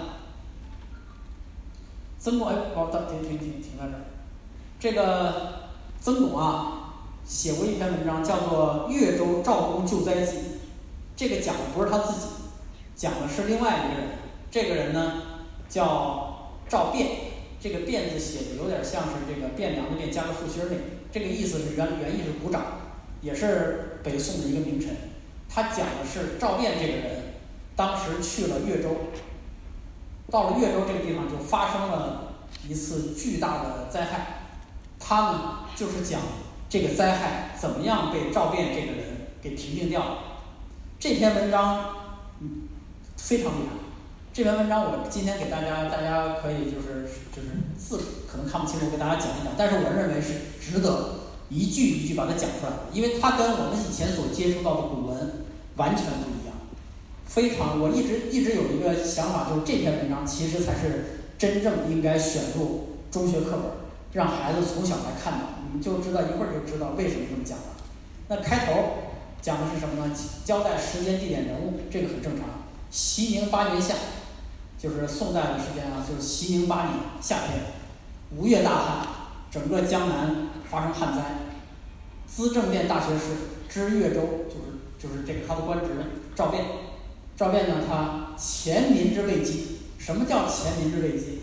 [2.18, 4.00] 曾巩，哎，好，停停停停在这儿。
[4.78, 5.68] 这个
[6.00, 6.94] 曾巩啊，
[7.26, 10.36] 写过一篇文章，叫做《越州赵公救灾记》。
[11.14, 12.28] 这个讲的不是他自己，
[12.96, 14.08] 讲的是另外一个人。
[14.50, 15.12] 这个人呢，
[15.68, 17.04] 叫赵卞。
[17.60, 20.80] 这个“卞”字写的有点像是这个汴梁的“汴”加个竖心儿那个。
[21.12, 22.79] 这个意思是原原意是鼓掌。
[23.22, 24.96] 也是北宋的一个名臣，
[25.48, 27.34] 他讲的是赵卞这个人，
[27.76, 28.96] 当时去了越州，
[30.30, 32.34] 到了越州这个地方就发生了
[32.66, 34.44] 一次巨大的灾害，
[34.98, 36.20] 他呢就是讲
[36.68, 40.18] 这个灾害怎么样被赵卞这个人给平定掉。
[40.98, 41.96] 这篇文章
[42.40, 42.68] 嗯
[43.16, 43.76] 非常厉害，
[44.32, 51.29] 这篇文章我今天给大家，大家可以就是就是字可能看不清楚，我给大家讲一讲，但是我认为是值得。
[51.50, 55.44] 一句一句把它讲出来，因为它跟我们以前所接触到的古文
[55.76, 56.54] 完全不一样，
[57.26, 57.80] 非常。
[57.80, 63.62] 我一直一直有一个想法，就是这篇文章其实才是真正应该选入中学课本，
[64.12, 67.64] 让孩子从小来看到，你们就知道一会儿就知道为什么这么讲了。
[68.28, 68.72] 那开头
[69.42, 70.14] 讲的是什么呢？
[70.44, 72.46] 交代时间、地点、人物，这个很正常。
[72.90, 73.94] 熙宁八年夏，
[74.78, 77.60] 就是宋代的时间啊，就是熙宁八年夏天，
[78.36, 79.06] 吴越大旱，
[79.50, 80.46] 整个江南。
[80.70, 81.20] 发生旱灾，
[82.28, 83.24] 资政殿大学士
[83.68, 85.86] 知越州，就是就是这个他的官职
[86.36, 86.60] 赵卞，
[87.36, 91.40] 赵卞呢，他前民之危机，什么叫前民之危机？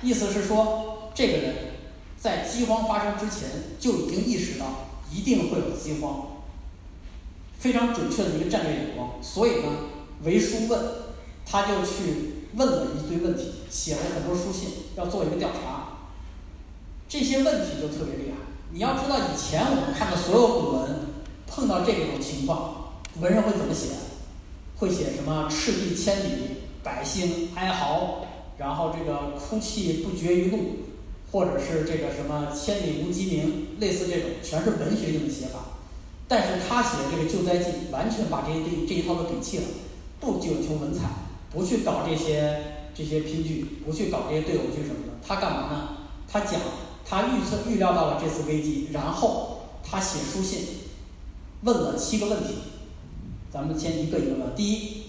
[0.00, 1.54] 意思是说，这个人
[2.18, 6.38] 在饥荒发生之前就已经意识到一定会有饥荒，
[7.58, 9.68] 非常准确的一个战略眼光，所以呢，
[10.24, 10.80] 为书问，
[11.44, 15.87] 他就去问了一堆问题，写了很多书信，要做一个调查。
[17.08, 18.36] 这些问题就特别厉害。
[18.70, 20.90] 你要知道，以前我们看的所有古文，
[21.46, 23.88] 碰到这种情况，文人会怎么写？
[24.76, 28.26] 会写什么“赤壁千里，百姓哀嚎”，
[28.58, 30.58] 然后这个“哭泣不绝于路”，
[31.32, 35.60] 或者是这个什么“千里无鸡鸣”，类似这种，全是文学性的写法。
[36.28, 39.64] 但是他写的这个救灾记，完全把这这这一套都摒弃了，
[40.20, 41.06] 不讲求文采，
[41.50, 45.14] 不去搞这些这些拼句，不去搞这些对偶句什么的。
[45.26, 45.88] 他干嘛呢？
[46.30, 46.60] 他讲。
[47.08, 50.60] 他预测预料到了这次危机，然后他写书信，
[51.62, 52.56] 问了七个问题，
[53.50, 54.54] 咱们先一个一个问。
[54.54, 55.04] 第一，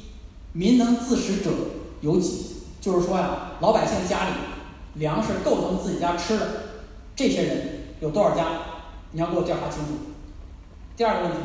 [0.53, 1.51] 民能自食者
[1.99, 2.45] 有几？
[2.79, 4.35] 就是说呀，老百姓家里
[4.93, 6.47] 粮食够他们自己家吃的，
[7.17, 8.47] 这些人有多少家？
[9.11, 9.91] 你要给我调查清楚。
[10.95, 11.39] 第二个问题，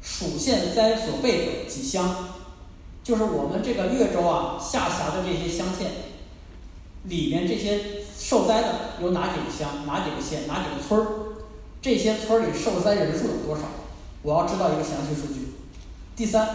[0.00, 2.30] 属县灾所备的几乡？
[3.04, 5.92] 就是我们这个越州啊下辖的这些乡县
[7.04, 8.01] 里面这些。
[8.16, 8.68] 受灾的
[9.00, 11.06] 有哪几个乡、哪几个县、哪几个村儿？
[11.80, 13.62] 这些村儿里受灾人数有多少？
[14.22, 15.54] 我要知道一个详细数据。
[16.14, 16.48] 第三，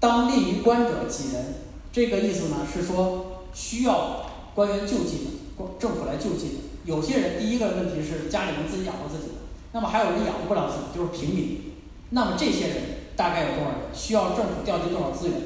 [0.00, 1.54] 当立于官者几人？
[1.92, 6.54] 这个意思呢是说需要官员救济的，官政府来救济的。
[6.84, 9.30] 有些人第一个问题是家里人自己养活自己，
[9.72, 11.72] 那么还有人养活不了自己，就是平民。
[12.10, 12.76] 那么这些人
[13.14, 13.78] 大概有多少人？
[13.94, 15.36] 需要政府调集多少资源？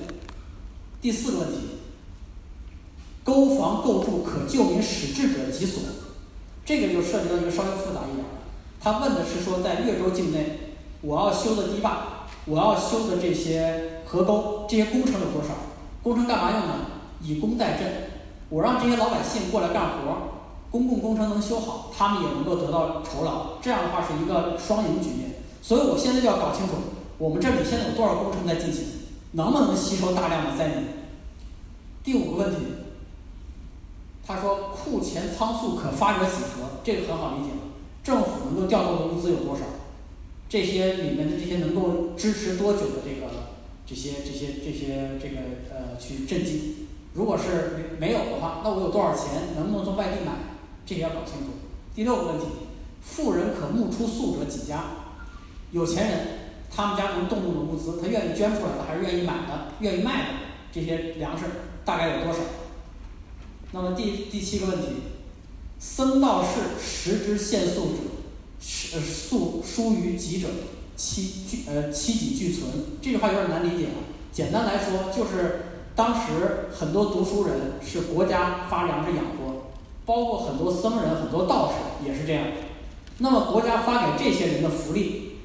[1.02, 1.58] 第四个问题。
[3.26, 5.82] 沟房构筑可救民使治者几所？
[6.64, 8.24] 这个就涉及到一个稍微复杂一点的。
[8.80, 15.48] 他问的是说，在越州境内，我要修的堤坝，我要修的这些河沟，这些工程有多少？
[16.04, 16.74] 工程干嘛用呢？
[17.20, 18.14] 以工代赈。
[18.48, 23.58] 我让这些老百姓过来干活，公共工程能修好，他们也能够得到酬劳。
[23.60, 25.42] 这样的话是一个双赢局面。
[25.60, 26.74] 所以我现在就要搞清楚，
[27.18, 28.84] 我们这里现在有多少工程在进行，
[29.32, 30.84] 能不能吸收大量的灾民？
[32.04, 32.58] 第五个问题。
[34.26, 36.80] 他说：“库钱仓促可发者几何？
[36.82, 37.50] 这个很好理解。
[38.02, 39.62] 政府能够调动的物资有多少？
[40.48, 43.32] 这些里面的这些能够支持多久的这个
[43.86, 45.36] 这些这些这些这个
[45.70, 46.86] 呃去赈济？
[47.14, 49.54] 如果是没有的话，那我有多少钱？
[49.56, 50.32] 能不能从外地买？
[50.84, 51.52] 这个要搞清楚。
[51.94, 52.46] 第六个问题：
[53.02, 54.84] 富人可募出粟者几家？
[55.70, 56.20] 有钱人
[56.68, 60.28] 他们家能动用的物资，他愿意捐出来的还是愿意买的、愿意卖的
[60.72, 61.44] 这些粮食
[61.84, 62.40] 大概有多少？”
[63.72, 64.86] 那么第第七个问题，
[65.78, 67.96] 僧道士食之限粟者，
[68.60, 70.48] 食粟疏于己者，
[70.96, 72.70] 其俱呃其己俱存。
[73.02, 73.98] 这句话有点难理解啊。
[74.32, 75.62] 简单来说，就是
[75.94, 79.72] 当时很多读书人是国家发粮食养活，
[80.04, 82.44] 包括很多僧人、很多道士也是这样。
[83.18, 85.38] 那么国家发给这些人的福利，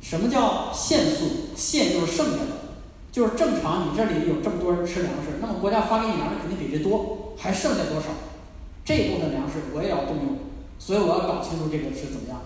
[0.00, 1.54] 什么叫限粟？
[1.56, 2.78] 限就是剩下的，
[3.10, 7.34] 就是正常你这里有这么多人吃粮食，那么国家发给你粮食肯定比这多。
[7.40, 8.08] 还剩下多少？
[8.84, 10.38] 这部分粮食我也要动用，
[10.76, 12.40] 所以我要搞清楚这个是怎么样。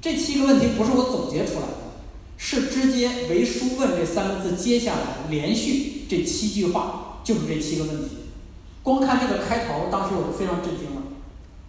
[0.00, 2.00] 这七个问题不是我总结出来的，
[2.38, 8.16] 是直接为书问这三个字接下来连续这七句话就是这七个问题。
[8.82, 11.02] 光看这个开头，当时我就非常震惊了。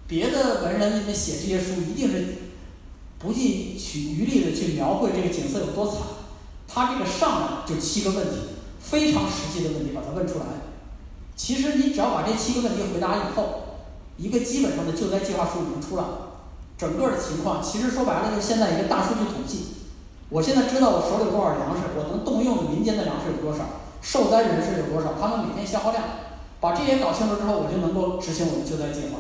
[0.08, 2.26] 别的文人们写这些书一定是
[3.20, 5.98] 不计取余力的去描绘这个景色有多惨，
[6.66, 8.38] 他这个上来就七个问题，
[8.80, 10.46] 非常实际的问题把它问出来。
[11.36, 13.80] 其实你只要把这七个问题回答以后，
[14.17, 16.32] 一个基本上的救灾计划书已经出了。
[16.78, 19.67] 整个的情况其实说白了就是现在一个大数据统计。
[20.30, 23.65] 我现在知道我手里有多少粮食，我能动用民间的粮食有多少，
[24.02, 26.04] 受灾人士有多少，他们每天消耗量，
[26.60, 29.19] 把这些搞清楚之后，我就能够执行我的救灾计划。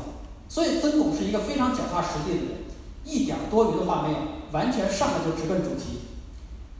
[0.49, 2.63] 所以曾巩是一个非常脚踏实地的人，
[3.03, 4.17] 一点多余的话没有，
[4.51, 5.99] 完全上来就直奔主题。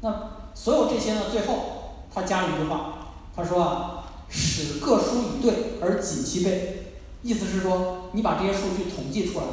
[0.02, 1.56] 那所有这些呢，最后
[2.14, 4.03] 他加了一句话，他说啊，
[4.34, 9.46] 使各书以对而谨其备，意思是说你把这些数据统计出来。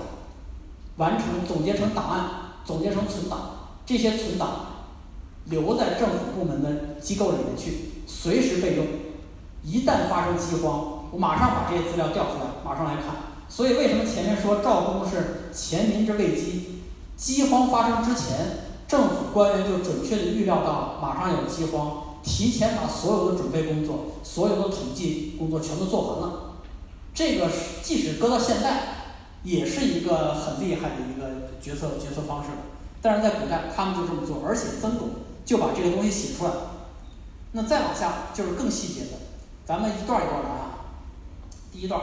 [0.97, 2.31] 完成总结成档案，
[2.65, 4.67] 总结成存档，这些存档
[5.47, 8.87] 留在政府部门的机构里面去，随时备用。
[9.63, 13.15] 一旦发生饥荒，我马上把这些资料调出来，马上来看。
[13.49, 16.83] 所以为什么前面说赵公是前民之未饥？
[17.17, 18.39] 饥荒发生之前，
[18.87, 26.57] 政府官员就准确的预料到马上有饥荒，提前把所有的准备工作、所有的统计工作全都做完了。
[27.15, 28.97] 这个是即使搁到现在。
[29.43, 32.51] 也是一个很厉害的一个决策决策方式，
[33.01, 35.09] 但是在古代他们就这么做，而且曾巩
[35.47, 36.51] 就把这个东西写出来。
[37.53, 39.17] 那再往下就是更细节的，
[39.65, 40.93] 咱们一段一段来啊。
[41.73, 42.03] 第一段，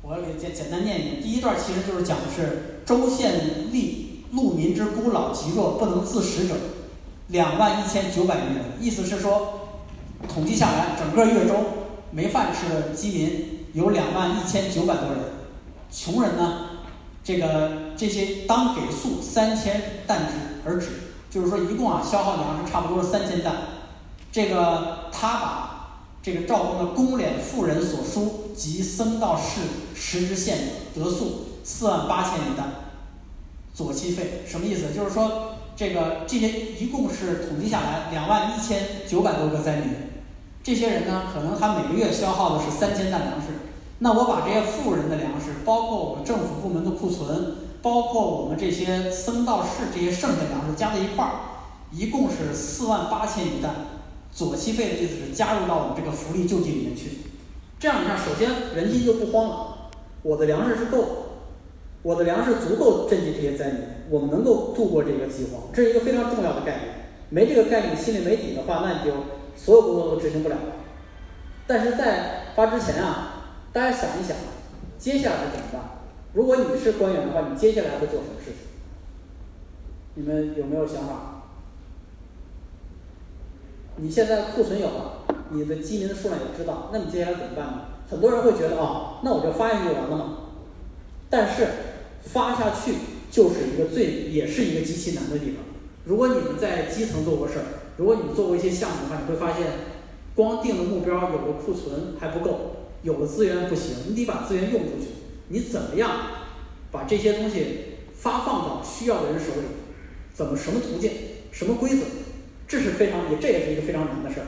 [0.00, 1.22] 我给简简单念一念。
[1.22, 6.54] 第一段其实就是讲的是州县吏路民之孤老疾弱不能自食者，
[7.32, 8.64] 两万一千九百余人。
[8.80, 9.80] 意思是说，
[10.32, 11.54] 统计下来，整个越州
[12.12, 15.18] 没饭吃的饥民有两万一千九百多人。
[15.90, 16.68] 穷人呢，
[17.24, 20.88] 这个这些当给粟三千担之而止，
[21.30, 23.54] 就是说一共啊消耗粮食差不多是三千担。
[24.30, 29.60] 这个他把这个赵公的公敛富人所书及僧道士
[29.94, 30.58] 食之县
[30.94, 32.68] 得粟四万八千余担，
[33.74, 34.92] 左期费什么意思？
[34.94, 35.51] 就是说
[35.82, 39.88] 这个这些一共是统计下来两万一千九百多个灾民，
[40.62, 43.48] 这些人呢，可能他每个月消耗的是三千担粮食。
[43.98, 51.32] 那我把这些富人的粮食，包括我们政府部门的库存，包括我们这些僧道士这些剩下粮食加在一块儿，
[51.90, 53.74] 一共是四万八千余担。
[54.30, 57.22] 左期费的意思是加入到我们这个福利救济里面去。
[57.80, 59.76] 这样你看，首先人心就不慌了，
[60.22, 61.31] 我的粮食是够，
[62.02, 66.88] 我的粮食足够赈济这些灾民，我们能够度过这个饥荒，这是一个非常重要的概念。
[67.30, 69.14] 没这个概念，心里没底的话，那你就
[69.56, 70.62] 所有工作都执行不了了。
[71.66, 73.28] 但是在发之前啊。
[73.74, 74.36] 大家想一想，
[74.98, 75.80] 接下来怎么办？
[76.34, 78.58] 如果你是官员的话，你接下来会做什么事情？
[80.12, 81.44] 你们有没有想法？
[83.96, 87.84] 你现在库存有了，你的饥民的数量也知道，那你接下来怎么办呢？
[88.10, 90.36] 很多人会觉得啊，那我就发下去就完了嘛。
[91.30, 91.66] 但是
[92.24, 92.94] 发下去
[93.30, 95.56] 就是一个最，也是一个极其难的地方。
[96.04, 97.64] 如果你们在基层做过事儿，
[97.96, 99.66] 如果你们做过一些项目的话，你会发现，
[100.34, 102.76] 光定的目标有个库存还不够。
[103.02, 105.08] 有了资源不行，你得把资源用出去。
[105.48, 106.10] 你怎么样
[106.92, 107.64] 把这些东西
[108.14, 109.66] 发放到需要的人手里？
[110.32, 111.10] 怎么什么途径？
[111.50, 112.04] 什么规则？
[112.68, 114.46] 这是非常也这也是一个非常难的事儿。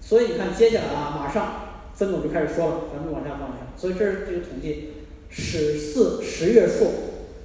[0.00, 1.54] 所以你看，接下来啊，马上
[1.94, 3.72] 曾总就开始说了，咱们往下放一下。
[3.76, 4.90] 所以这是这个统计：
[5.30, 6.90] 始四十月朔，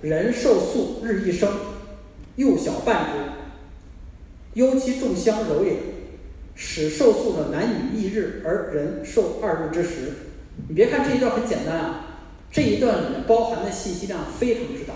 [0.02, 1.52] 人受粟日一升，
[2.38, 5.74] 幼小半之，忧其重香柔也。
[6.62, 10.12] 使受粟的男女一日，而人受二日之时。
[10.68, 12.06] 你别看这一段很简单啊，
[12.52, 14.94] 这一段里面包含的信息量非常之大。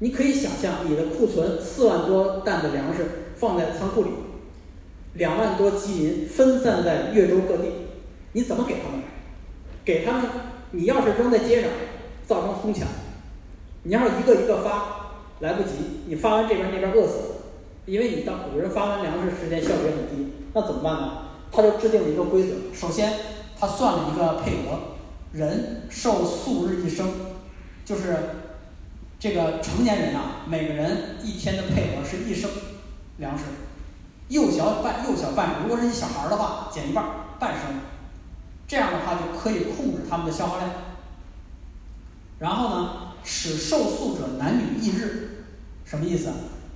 [0.00, 3.06] 你可以想象，你的库存四万多担的粮食
[3.36, 4.10] 放在仓库里，
[5.14, 7.68] 两万多饥民分散在越州各地，
[8.32, 9.00] 你怎么给他们？
[9.86, 10.30] 给他们，
[10.72, 11.70] 你要是扔在街上，
[12.26, 12.86] 造成哄抢；
[13.84, 15.70] 你要是一个一个发，来不及，
[16.06, 17.36] 你发完这边那边饿死，
[17.86, 21.18] 因为你当古人发完粮食时间效率很低，那怎么办呢？
[21.52, 23.12] 他就制定了一个规则，首先。
[23.56, 24.98] 他算了一个配额，
[25.32, 27.08] 人受粟日一升，
[27.84, 28.16] 就是
[29.18, 32.50] 这个成年人啊，每个人一天的配额是一升
[33.18, 33.44] 粮食，
[34.28, 37.04] 幼小半幼小半，如果是你小孩的话，减一半
[37.38, 37.76] 半升，
[38.66, 40.68] 这样的话就可以控制他们的消耗量。
[42.40, 45.44] 然后呢，使受粟者男女一日，
[45.84, 46.28] 什么意思？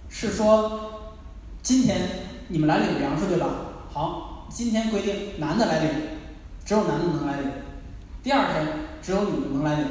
[0.09, 1.15] 是说
[1.63, 2.01] 今天
[2.49, 3.47] 你们来领粮食对吧？
[3.91, 5.91] 好，今天规定男的来领。
[6.65, 7.51] 只有男的能来领，
[8.23, 8.67] 第二天
[9.01, 9.87] 只有女的能来领，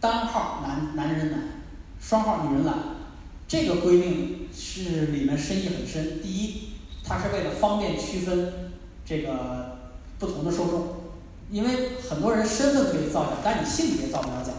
[0.00, 1.38] 单号男男人来，
[2.00, 2.72] 双号女人来。
[3.46, 6.22] 这个规定是里面深意很深。
[6.22, 6.70] 第一，
[7.06, 8.72] 它是为了方便区分
[9.04, 9.80] 这个
[10.18, 10.96] 不同的受众，
[11.50, 14.50] 因为很多人身份可以造假，但你性别造不了假。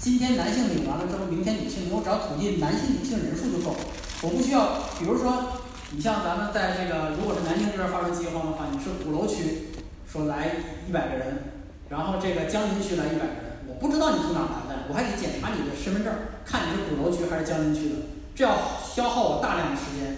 [0.00, 3.76] 今天男性领完了之后，明天女性领，我只要统计男性、女性人数就够，
[4.22, 5.60] 我不需要，比如说。
[5.92, 9.74] 你像咱们在这个，如果是南京这边发生饥荒的话，你是鼓楼区
[10.06, 10.46] 说来
[10.88, 11.42] 一百个人，
[11.88, 16.14] 然后这个江宁区来一百个人，我不知道你从哪来的，我还得检查你的身份证，
[16.46, 17.96] 看你是鼓楼区还是江宁区的，
[18.36, 18.54] 这要
[18.86, 20.16] 消耗我大量的时间。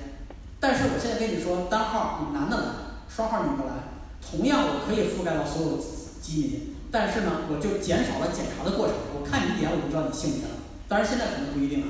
[0.60, 2.68] 但是我现在跟你说，单号你男的来，
[3.08, 3.72] 双号女的来，
[4.20, 5.80] 同样我可以覆盖到所有
[6.20, 10.50] 居民，但是呢，我就减少了检查的过程，我看你一眼我就知道你性别了。
[10.86, 11.86] 当然现在可能不一定了，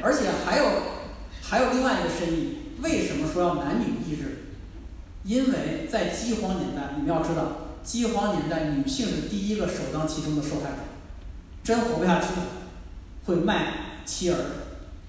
[0.00, 0.64] 而且还有。
[1.48, 4.46] 还有另外一个深意，为什么说要男女一致？
[5.22, 10.78] 因为在饥荒年代，你们要知道，饥荒年代女性是第一个首当其冲的受害者，
[11.62, 12.42] 真活不下去了，
[13.26, 14.36] 会卖妻儿，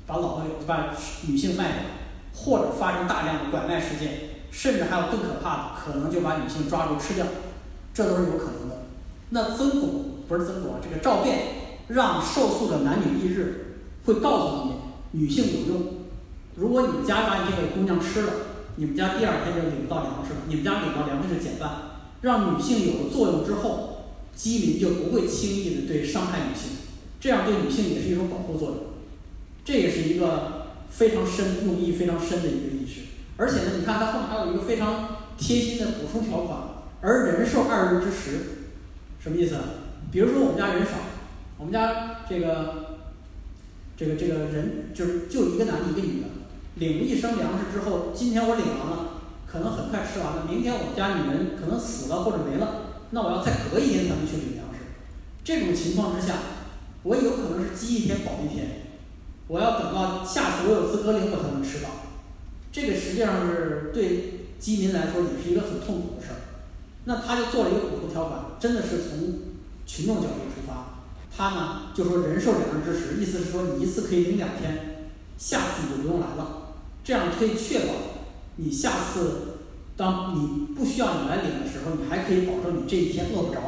[0.05, 0.93] 把老婆把
[1.27, 1.79] 女性卖掉，
[2.35, 4.19] 或者发生大量的拐卖事件，
[4.51, 7.25] 甚至还有更可怕的，可能就把女性抓住吃掉，
[7.97, 8.86] 这都是有可能的。
[9.29, 11.39] 那曾巩不是曾巩啊，这个赵变
[11.88, 15.88] 让受诉的男女异日，会告诉你女性有用。
[16.53, 18.33] 如果你们家把你这个姑娘吃了，
[18.75, 20.41] 你们家第二天就领不到粮食了。
[20.47, 21.71] 你们家领到粮食就减半，
[22.21, 26.77] 让女性有了作用之后，饥民就不会轻易的对伤害女性，
[27.19, 28.77] 这样对女性也是一种保护作用。
[29.65, 33.01] 这也是一个非常深用意非常深的一个意识。
[33.38, 36.60] 而且呢，你看它后面还有一个非常贴心的补充条款，
[37.01, 38.39] 而人寿二日之时，
[39.19, 39.55] 什么意思？
[40.12, 40.91] 比如说我们家人少，
[41.57, 42.97] 我们家这个
[43.95, 46.27] 这个这个人就是就一个男的，一个女的。
[46.75, 50.45] 领了一升粮食之后，今天我领完了，可能很快吃完了。
[50.47, 54.86] 明天我们家女人可能死了或者没了，那我要再隔一天才能去领粮食。
[55.43, 56.36] 这种情况之下，
[57.01, 58.67] 我有可能是积一天饱一天，
[59.47, 61.89] 我要等到下次我有资格领我才能吃到。
[62.71, 66.37] 这个实际上是对饥民来说也是一个很痛苦的事儿。
[67.07, 69.39] 那他就做了一个补充条款，真的是从
[69.85, 76.73] 群众角度出发，他呢就说人寿两日之时，意思是说你一次可以领两天，下次你就不用来了。
[77.05, 77.93] 这样可以确保
[78.57, 79.59] 你下次
[79.95, 83.61] 当你不需要你来领的时候，你还可以保证你这一天饿不着。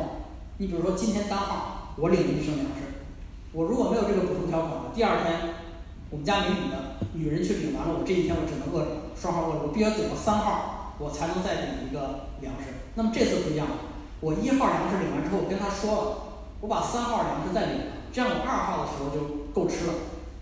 [0.57, 3.07] 你比如说今天单号我领了一升粮食，
[3.53, 5.53] 我如果没有这个补充条款第二天
[6.09, 12.73] 我们家没女的女人去领完了，我这一天我只能饿着，双号饿着，我必须要等到三号我才能再领一个粮食。
[12.99, 13.65] 那么这次不一样，
[14.19, 16.17] 我一号粮食领完之后，跟他说了，
[16.59, 17.81] 我把三号粮食再领，
[18.11, 19.93] 这样我二号的时候就够吃了。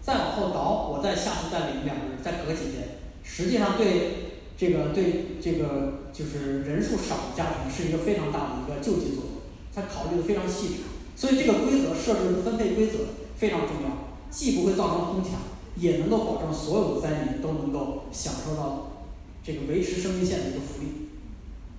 [0.01, 10.75] 再往后倒，我再下次再领两个人，再隔几天，实际上对这个对这个就是人数少的家庭是一个非常大的一个救济作用，他考虑的非常细致，
[11.15, 15.33] 所以这个规则设置的分配规则非常重要，既不会造成哄抢，
[15.75, 19.03] 也能够保证所有的灾民都能够享受到
[19.43, 21.06] 这个维持生命线的一个福利。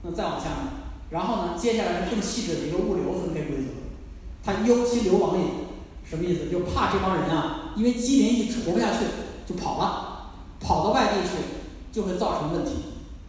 [0.03, 0.73] 那再往下呢，
[1.11, 3.65] 然后呢，接下来是更细致的一个物流分配规则，
[4.45, 5.45] 它忧其流亡也。
[6.09, 6.51] 什么意思？
[6.51, 9.05] 就怕这帮人啊，因为饥民一直活不下去
[9.47, 11.37] 就跑了，跑到外地去
[11.93, 12.71] 就会造成问题，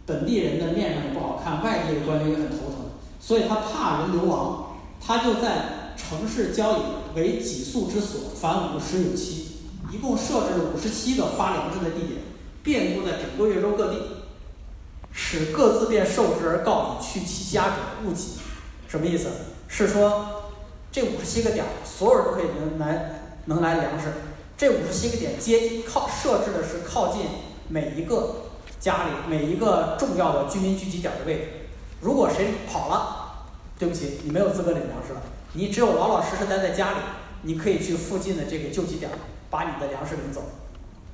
[0.06, 2.76] 本地人的面上也不好看，外地的官员也很头疼，
[3.20, 9.58] 所以他怕人流亡，他就在城市郊野为给宿之所，凡五十有七，
[9.92, 12.22] 一共设置了五十七个发粮食的地点，
[12.62, 13.98] 遍布在整个越州各地，
[15.12, 18.38] 使各自便受之而告以去其家者勿己。
[18.88, 19.28] 什么意思？
[19.68, 20.36] 是说。
[20.92, 24.08] 这五十七个点，所有人都可以能来能来粮食。
[24.58, 27.26] 这五十七个点接靠设置的是靠近
[27.68, 28.46] 每一个
[28.80, 31.42] 家里每一个重要的居民聚集点的位置。
[32.00, 33.46] 如果谁跑了，
[33.78, 35.22] 对不起，你没有资格领粮食了。
[35.52, 36.96] 你只有老老实实待在家里，
[37.42, 39.12] 你可以去附近的这个救济点
[39.48, 40.42] 把你的粮食领走。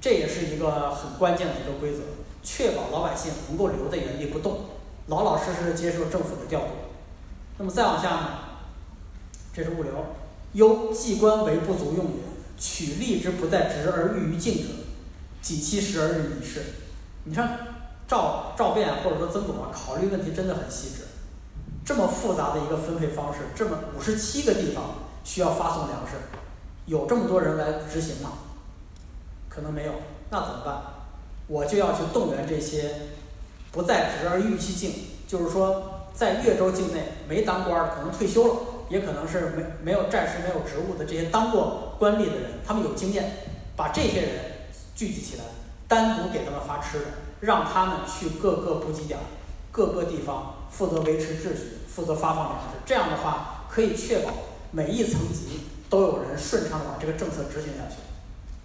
[0.00, 1.98] 这也是一个很关键的一个规则，
[2.46, 4.61] 确保老百姓能够留在原地不动，
[5.09, 6.68] 老老实实的接受政府的调度。
[7.59, 8.28] 那么再往下呢？
[9.52, 9.92] 这是物流，
[10.52, 12.22] 忧计官为不足用也，
[12.56, 14.68] 取利之不在职而欲于境者，
[15.42, 16.62] 己其时而日已逝。
[17.24, 17.59] 你看
[18.06, 21.02] 赵赵卞或者说曾巩啊，考虑问题真的很细致。
[21.85, 24.94] 这么复杂的一个分配方式，这么五十七个地方
[25.25, 26.12] 需要发送粮食，
[26.85, 28.33] 有这么多人来执行吗？
[29.48, 29.92] 可能没有，
[30.31, 30.96] 那怎么办？
[31.47, 32.90] 我就要去动员这些
[33.73, 34.92] 不在职而欲其境，
[35.27, 38.55] 就是说在越州境内没当官的，可能退休了。
[38.88, 43.33] 也可能是没没有暂时没有职务的这些当过官吏的人，他们有经验，
[43.75, 44.31] 把这些人
[44.94, 45.42] 聚集起来，
[45.88, 47.05] 单独给他们发吃的，
[47.40, 49.19] 让他们去各个补给点、
[49.73, 52.79] 各个地方负责维持秩序，负责发放粮食。
[52.87, 54.31] 这样的话，可以确保
[54.71, 57.97] 每一层级都有人顺畅的把这个政策执行下去。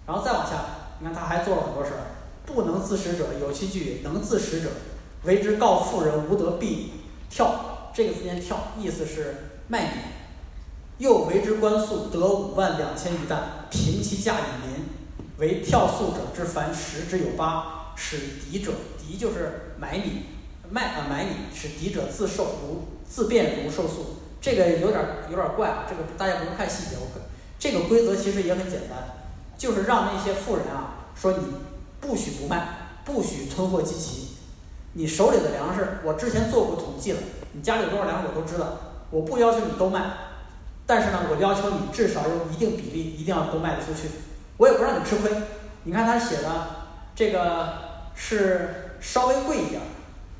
[0.06, 0.52] 然后再往下，
[1.00, 2.21] 你看他还做了很多事儿。
[2.54, 4.68] 不能自食者有其句能自食者，
[5.24, 6.92] 为之告妇人无得必
[7.28, 7.90] 跳。
[7.94, 9.90] 这个字念跳，意思是卖米。
[10.98, 14.86] 又为之官粟得五万两千余担，平其价以民。
[15.38, 20.22] 为跳粟者之凡十之有八，使敌者敌就是买米
[20.70, 24.16] 卖啊买米，使敌者自受如自变如受粟。
[24.40, 25.00] 这个有点
[25.30, 26.96] 有点怪啊，这个大家不用看细节。
[27.00, 27.08] 我
[27.58, 29.26] 这个规则其实也很简单，
[29.58, 31.44] 就是让那些富人啊说你。
[32.02, 32.66] 不许不卖，
[33.04, 34.36] 不许囤货积奇。
[34.94, 37.20] 你手里的粮食，我之前做过统计了，
[37.52, 38.66] 你家里有多少粮食我都知道。
[39.10, 40.02] 我不要求你都卖，
[40.84, 44.10] 但是呢，我要求你至少有一定比例，一定要都卖得出去。
[44.58, 45.30] 我也不让你吃亏。
[45.84, 46.48] 你看他写的
[47.14, 47.74] 这个
[48.14, 49.80] 是稍微贵一点，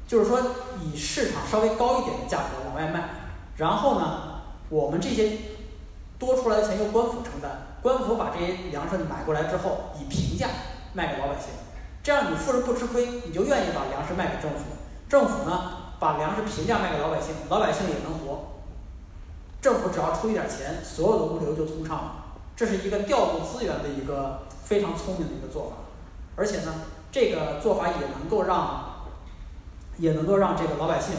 [0.07, 0.41] 就是说
[0.83, 3.09] 以市场稍微高一点的价格往外卖。
[3.57, 5.39] 然后呢，我们这些
[6.19, 10.49] 多出来的钱由官府承担，官府把这些粮食买过来之后，以平价。
[10.95, 11.49] 卖给老百姓，
[12.03, 14.65] 这样你富人不吃亏，你就愿意把粮食卖给政府。
[15.09, 18.61] 政府呢，把粮食平价卖给老百姓，老百姓也能活。
[19.61, 22.25] 政府只要出一点钱，所有的物流就通畅了。
[22.57, 25.77] 这是一个调度资源的一个非常聪明的一个做法，
[26.37, 26.75] 而且呢，
[27.11, 29.07] 这个做法也能够让，
[29.97, 31.15] 也能够让这个老百姓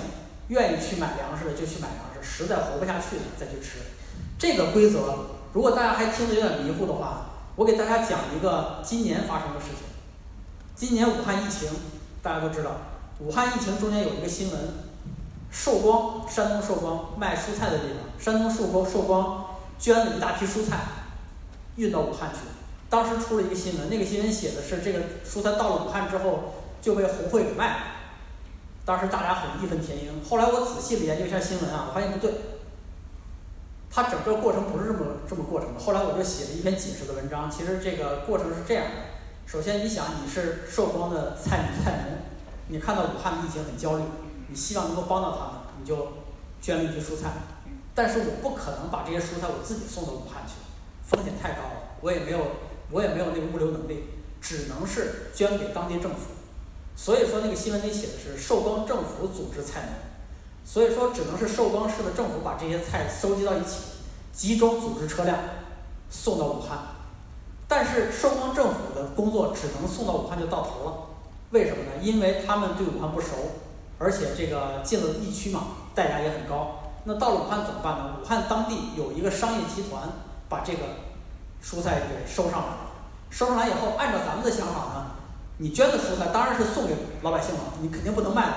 [0.50, 3.80] 愿意去买粮食的就去买粮食，实在活不下去的再去吃。
[4.38, 5.00] 这个规则，
[5.54, 7.30] 如果大家还听得有点迷糊的话。
[7.56, 9.86] 我给大家讲一个今年发生的事情。
[10.76, 11.70] 今年武汉疫情，
[12.24, 12.72] 大家都知道，
[13.20, 14.60] 武汉疫情中间有一个新闻，
[15.52, 19.46] 寿光，山东寿光卖蔬菜的地方，山东寿光寿光
[19.78, 20.80] 捐了一大批蔬菜，
[21.76, 22.40] 运到武汉去。
[22.90, 27.78] 当时出了一个新闻，那个新闻写的是这个蔬菜到了武汉之后就被红会给卖了。
[28.84, 30.10] 当时大家很义愤填膺。
[30.28, 32.34] 后来我仔细的研究一下新闻啊，我发现不对。
[33.96, 35.80] 它整个过程不是这么这么过程的。
[35.80, 37.50] 后来我就写了一篇解释的文章。
[37.50, 38.92] 其实这个过程是这样的：
[39.46, 42.18] 首先，你想你是寿光的菜米菜农，
[42.70, 44.04] 你看到武汉的疫情很焦虑，
[44.48, 46.14] 你希望能够帮到他们，你就
[46.60, 47.30] 捐了一批蔬菜。
[47.94, 50.56] 但是我不可能把这些蔬菜我自己送到武汉去，
[51.06, 52.40] 风险太高了，我也没有
[52.90, 54.06] 我也没有那个物流能力，
[54.42, 56.32] 只能是捐给当地政府。
[56.96, 60.13] 所以说那个新闻里写的是寿光政府组织菜农。
[60.66, 63.82] 所以说，只能是寿光市的政府把这些菜收集到一起，
[64.32, 65.38] 集中组织车辆
[66.10, 66.78] 送到武汉。
[67.68, 70.94] 但是寿光政府的工作只能送到武汉就到头了，
[71.52, 71.92] 为什么呢？
[72.02, 73.30] 因为他们对武汉不熟，
[73.98, 75.62] 而且这个进了疫区嘛，
[75.94, 76.80] 代价也很高。
[77.06, 78.16] 那到了武汉怎么办呢？
[78.22, 80.04] 武汉当地有一个商业集团
[80.48, 80.80] 把这个
[81.64, 82.68] 蔬菜给收上来。
[83.30, 85.12] 收上来以后，按照咱们的想法呢，
[85.58, 88.56] 你捐的蔬菜当然是送给老百姓了，你肯定不能卖了。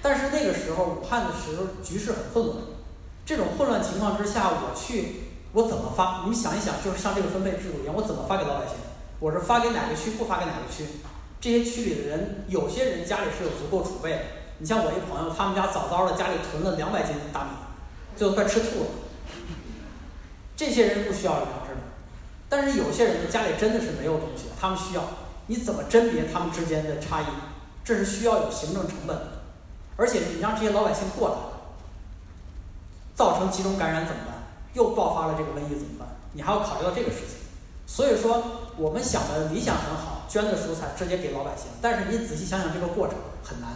[0.00, 2.56] 但是那个时候，武汉的时候局势很混乱。
[3.26, 5.22] 这种混乱情况之下，我去，
[5.52, 6.20] 我怎么发？
[6.22, 8.76] 你们想一想，就是像这个分配制度一样，我怎么发给老百姓？
[9.20, 10.84] 我是发给哪个区，不发给哪个区？
[11.40, 14.18] 这些区里的人，有些人家里是有足够储备的。
[14.58, 17.50] 你像我一朋友，他们家早早的家里囤了两百斤大米，
[18.16, 18.86] 最后快吃吐了。
[20.56, 21.80] 这些人不需要粮食的，
[22.48, 25.04] 但是有些人家里真的是没有东西，他们需要。
[25.46, 27.26] 你怎么甄别他们之间的差异？
[27.84, 29.37] 这是需要有行政成本的。
[29.98, 31.36] 而且你让这些老百姓过来，
[33.16, 34.34] 造成集中感染怎么办？
[34.74, 36.08] 又爆发了这个瘟疫怎么办？
[36.34, 37.36] 你还要考虑到这个事情。
[37.84, 38.42] 所以说，
[38.76, 41.66] 我们想的理想很好，捐的蔬菜直接给老百姓。
[41.82, 43.70] 但是你仔细想想这个过程很难。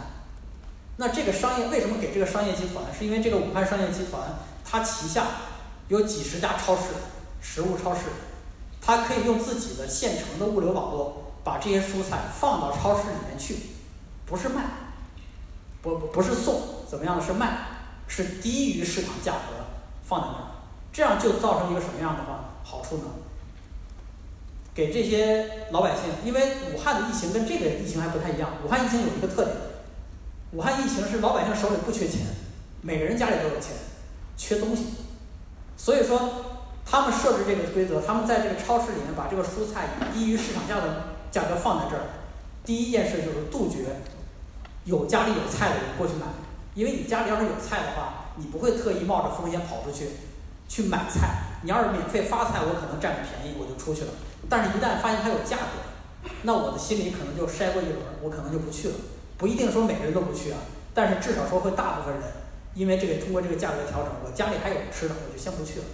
[0.95, 2.85] 那这个商业为什么给这个商业集团？
[2.97, 4.21] 是因为这个武汉商业集团
[4.63, 5.25] 它旗下
[5.89, 6.83] 有几十家超市、
[7.41, 8.01] 食物超市，
[8.79, 13.57] 它可以用自己的现成的物流网络把这些蔬菜放到超市里面去，
[14.25, 14.63] 不是卖。
[15.83, 17.57] 不不是送，怎么样的是卖，
[18.07, 19.65] 是低于市场价格
[20.01, 20.47] 放在那儿，
[20.93, 23.03] 这样就造成一个什么样的话好处呢？
[24.73, 29.57] 给这些老百姓，因为武汉的疫情跟这个疫情还不太一样，武汉疫情有一个特点，
[30.53, 32.21] 武汉疫情是老百姓手里不缺钱，
[32.81, 33.75] 每个人家里都有钱，
[34.37, 34.85] 缺东西，
[35.75, 36.45] 所以说
[36.85, 42.03] 他们设置这个规则，他们在这个超市里面把这个蔬菜以低于市场价的价格放在这儿，
[42.63, 43.97] 第一件事就是杜绝。
[44.85, 46.25] 有家里有菜的人过去买，
[46.73, 50.09] 因为你家里要是有菜的话，你不会特意冒着风险跑出去
[50.67, 51.59] 去买菜。
[51.63, 54.11] 你要是免费发菜，我可能占个便宜，我就出去了。
[54.49, 58.95] 但是，一旦发现它有价格，那我的心里可能就筛过一轮，我可能就不去了。
[59.37, 60.59] 不一定说每个人都不去啊，
[60.93, 62.23] 但是至少说会大部分人，
[62.75, 65.85] 因为这个通过这个价格调整，我家里还有吃的，我就先不去了。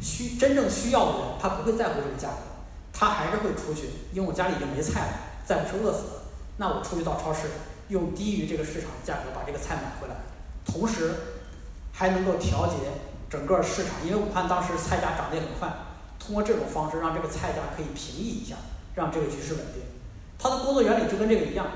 [0.00, 2.44] 需真正需要的人，他不会在乎这个价格，
[2.92, 5.12] 他还是会出去，因为我家里已经没菜了，
[5.46, 6.22] 再不是饿死了。
[6.58, 7.48] 那我出去到超市。
[7.88, 10.14] 用低于这个市场价格把这个菜买回来，
[10.64, 11.14] 同时
[11.92, 12.74] 还能够调节
[13.28, 15.68] 整个市场，因为武汉当时菜价涨得也很快，
[16.18, 18.56] 通过这种方式让这个菜价可以平抑一下，
[18.94, 19.82] 让这个局势稳定。
[20.38, 21.66] 他的工作原理就跟这个一样，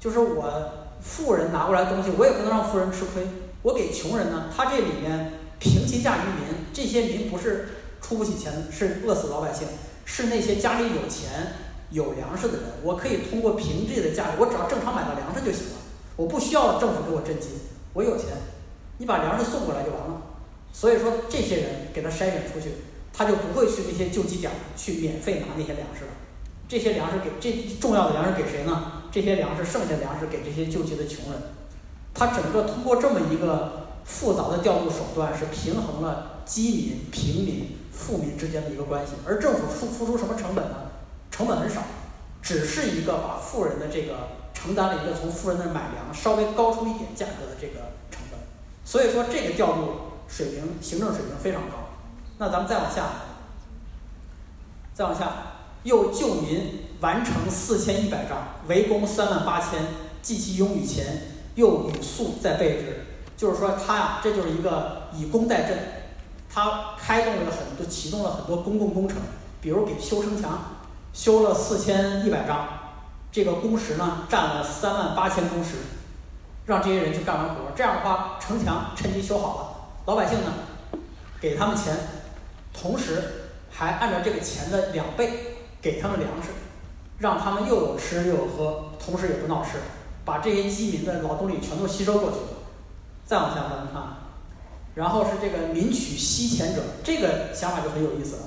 [0.00, 3.26] 就是我富人拿过来东西，我也不能让富人吃亏。
[3.62, 7.68] 我给穷人呢，他这里面平其价于民，这些民不是
[8.00, 9.68] 出不起钱，是饿死老百姓，
[10.04, 11.52] 是那些家里有钱
[11.92, 12.62] 有粮食的人。
[12.82, 15.78] 我可以通过平这的价格，我只要正常买到粮食就行了，
[16.16, 17.48] 我不需要政府给我赈济，
[17.92, 18.28] 我有钱，
[18.98, 20.22] 你把粮食送过来就完了。
[20.72, 22.70] 所以说，这些人给他筛选出去，
[23.12, 26.10] 他就不会去那些救济点去免费拿那些粮食了。
[26.66, 29.02] 这些粮食给这重要的粮食给谁呢？
[29.12, 31.42] 这些粮食剩下粮食给这些救济的穷人。
[32.14, 39.12] 他整个通过这么一个复杂的调度手段，是平衡了饥民、平民、富民之间的一个关系。
[39.26, 40.76] 而政府付付出什么成本呢？
[41.32, 41.82] 成本很少，
[42.40, 48.38] 只是一个把富人的这个承担了一个从富人那儿买粮稍微高出一点价格的这个成本。
[48.84, 49.94] 所以说这个调度
[50.28, 51.88] 水平、行政水平非常高。
[52.38, 53.06] 那咱们再往下，
[54.94, 55.32] 再往下，
[55.82, 58.36] 又救民完成四千一百丈，
[58.68, 59.80] 围攻三万八千，
[60.22, 61.32] 计其勇与前。
[61.54, 63.04] 又以速在备之，
[63.36, 65.74] 就是说他呀，这就是一个以工代赈，
[66.50, 69.18] 他开动了很多，启动了很多公共工程，
[69.60, 70.71] 比如给修城墙，
[71.12, 72.66] 修了四千一百丈，
[73.30, 75.76] 这个工时呢占了三万八千工时，
[76.66, 80.52] 让这些人去干完活，这样的话城墙趁机修好了，老百姓呢
[81.40, 81.96] 给他们钱，
[82.72, 86.48] 同时还按照这个钱的两倍给他们粮食，
[87.18, 89.70] 让他们又有吃又有喝，同时也不闹事。
[90.24, 92.62] 把这些饥民的劳动力全都吸收过去了。
[93.26, 94.02] 再往下咱们看，
[94.94, 98.42] 然后是这个民取西钱者，这个想法就很有意思了。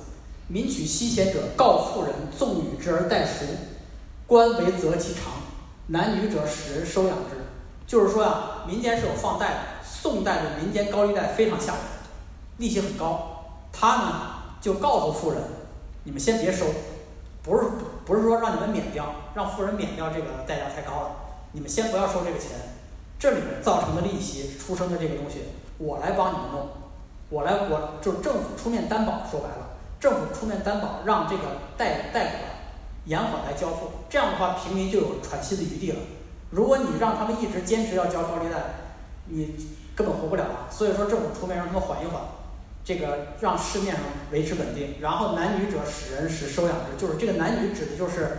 [0.47, 3.45] 民取西钱者，告富人纵与之而待赎，
[4.27, 5.33] 官为择其长，
[5.87, 7.37] 男女者使人收养之。
[7.87, 11.81] 就是说啊，民间是有放贷的，宋代的民间高利贷非常吓人，
[12.57, 13.31] 利息很高。
[13.71, 14.21] 他呢
[14.61, 15.41] 就告诉富人，
[16.03, 16.65] 你们先别收，
[17.43, 17.65] 不是
[18.05, 21.11] 不是说让你们免掉，让富人免掉这个代价太高了。
[21.51, 22.51] 你们先不要收这个钱，
[23.19, 25.41] 这里面造成的利息出生的这个东西，
[25.77, 26.69] 我来帮你们弄，
[27.29, 29.64] 我来我就是政府出面担保，说白了，
[29.99, 31.43] 政府出面担保，让这个
[31.77, 32.41] 贷贷款
[33.05, 35.99] 延缓来交付，这样的话平民就有喘息的余地了。
[36.51, 38.57] 如果你让他们一直坚持要交高利贷，
[39.27, 39.55] 你
[39.95, 40.69] 根本活不了啊。
[40.69, 42.21] 所以说政府出面让他们缓一缓，
[42.83, 44.95] 这个让市面上维持稳定。
[45.01, 48.37] 然后男女者使人使收养之，就是这个男女指的就是。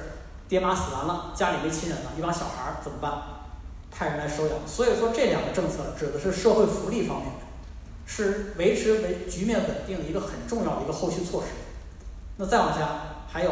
[0.48, 3.12] 爹妈死完了，家里没亲人了，一帮小孩儿怎么办？
[3.90, 4.56] 派人来收养。
[4.64, 7.32] 所以说这两个政策指的是社会福利方面，
[8.06, 11.48] 是维持维局面稳定的一个很重要的一个后续措施。
[12.38, 13.50] 那再往下还有，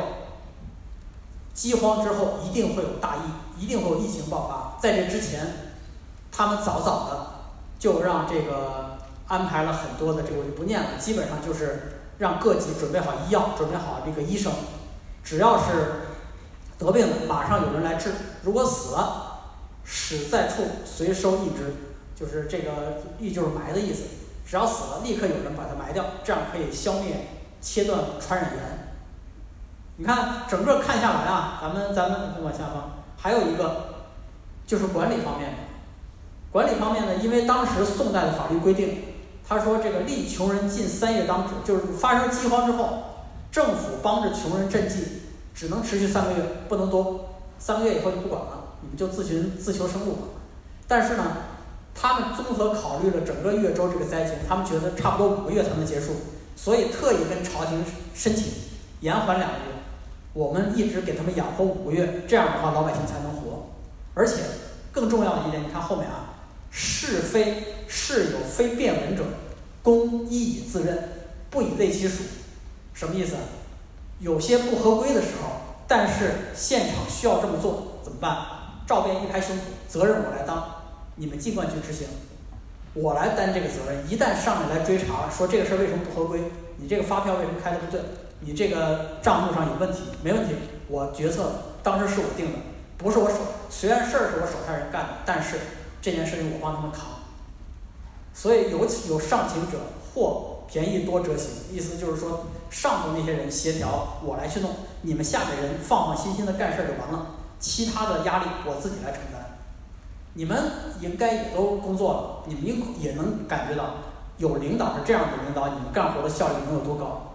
[1.53, 4.81] 饥荒之后一定会有大疫，一定会有疫情爆发。
[4.81, 5.75] 在这之前，
[6.33, 7.27] 他们早早的
[7.79, 14.53] 就让这个安排了很多的这个我就不念了，基本上就是让各级准备好医药，准备好这个医生，
[15.23, 16.01] 只要是。
[16.77, 18.11] 得病了，马上有人来治；
[18.43, 21.73] 如果死了，死在处，随收义之，
[22.17, 24.03] 就是这个义就是埋的意思。
[24.45, 27.29] 只要死了，立刻有人把它埋掉，这样可以消灭、
[27.61, 28.63] 切断传染源。
[29.97, 34.05] 你看，整个看下来啊，咱们咱们往下放，还有一个
[34.67, 35.55] 就是管理方面。
[36.53, 39.03] 管理方面呢，因为当时宋代的法律规定，
[39.49, 43.05] 他说这个立穷人近三月当止，就是发生饥荒之后，
[43.51, 45.21] 政府帮着穷人赈济。
[45.55, 46.39] 只能持续三个月，
[46.69, 47.27] 不能多。
[47.61, 50.23] 三个月以后就不管了，你们就自寻自求生路吧。
[50.89, 51.25] 但是呢，
[51.95, 56.17] 他们综合考虑了整个越州这个灾情，他们觉得差不多五个月才能结束，
[56.57, 57.85] 所以特意跟朝廷
[58.15, 58.53] 申请
[59.01, 59.65] 延缓两个月。
[60.33, 63.71] 我们一直给他们养活五个月，这样的话老百姓才能活。
[64.15, 64.43] 而且
[64.93, 66.35] 更重要的一点，你看后面啊，
[66.71, 69.23] 是非是有非变文者，
[69.83, 71.11] 公一以自任，
[71.51, 72.25] 不以类其属。
[72.93, 73.35] 什么意思？
[74.21, 75.51] 有些不合规的时候，
[75.87, 78.37] 但是现场需要这么做，怎么办？
[78.87, 80.74] 照便一拍胸脯，责任我来当，
[81.17, 82.09] 你们尽管去执行，
[82.95, 84.11] 我来担这个责任。
[84.11, 86.41] 一旦上面来追查，说这个事儿为什么不合规？
[86.77, 88.01] 你这个发票为什么开的不对？
[88.41, 90.03] 你这个账目上有问题？
[90.23, 90.55] 没问题，
[90.89, 91.53] 我决策
[91.83, 92.59] 当时是我定的，
[92.99, 93.37] 不是我手。
[93.71, 95.57] 虽然事儿是我手下人干的，但是
[96.03, 97.03] 这件事情我帮他们扛。
[98.33, 99.79] 所以有有上情者，
[100.15, 102.47] 或便宜多折行，意思就是说。
[102.71, 104.69] 上头那些人协调，我来去弄；
[105.03, 109.44] 你们下面人放放心心的干事儿就完了，其他的压力我自己来承担。
[110.35, 110.63] 你们
[111.01, 113.95] 应该也都工作了，你们应也能感觉到，
[114.37, 117.35] 有领导是这样的领导，你们干活的效率能有多高？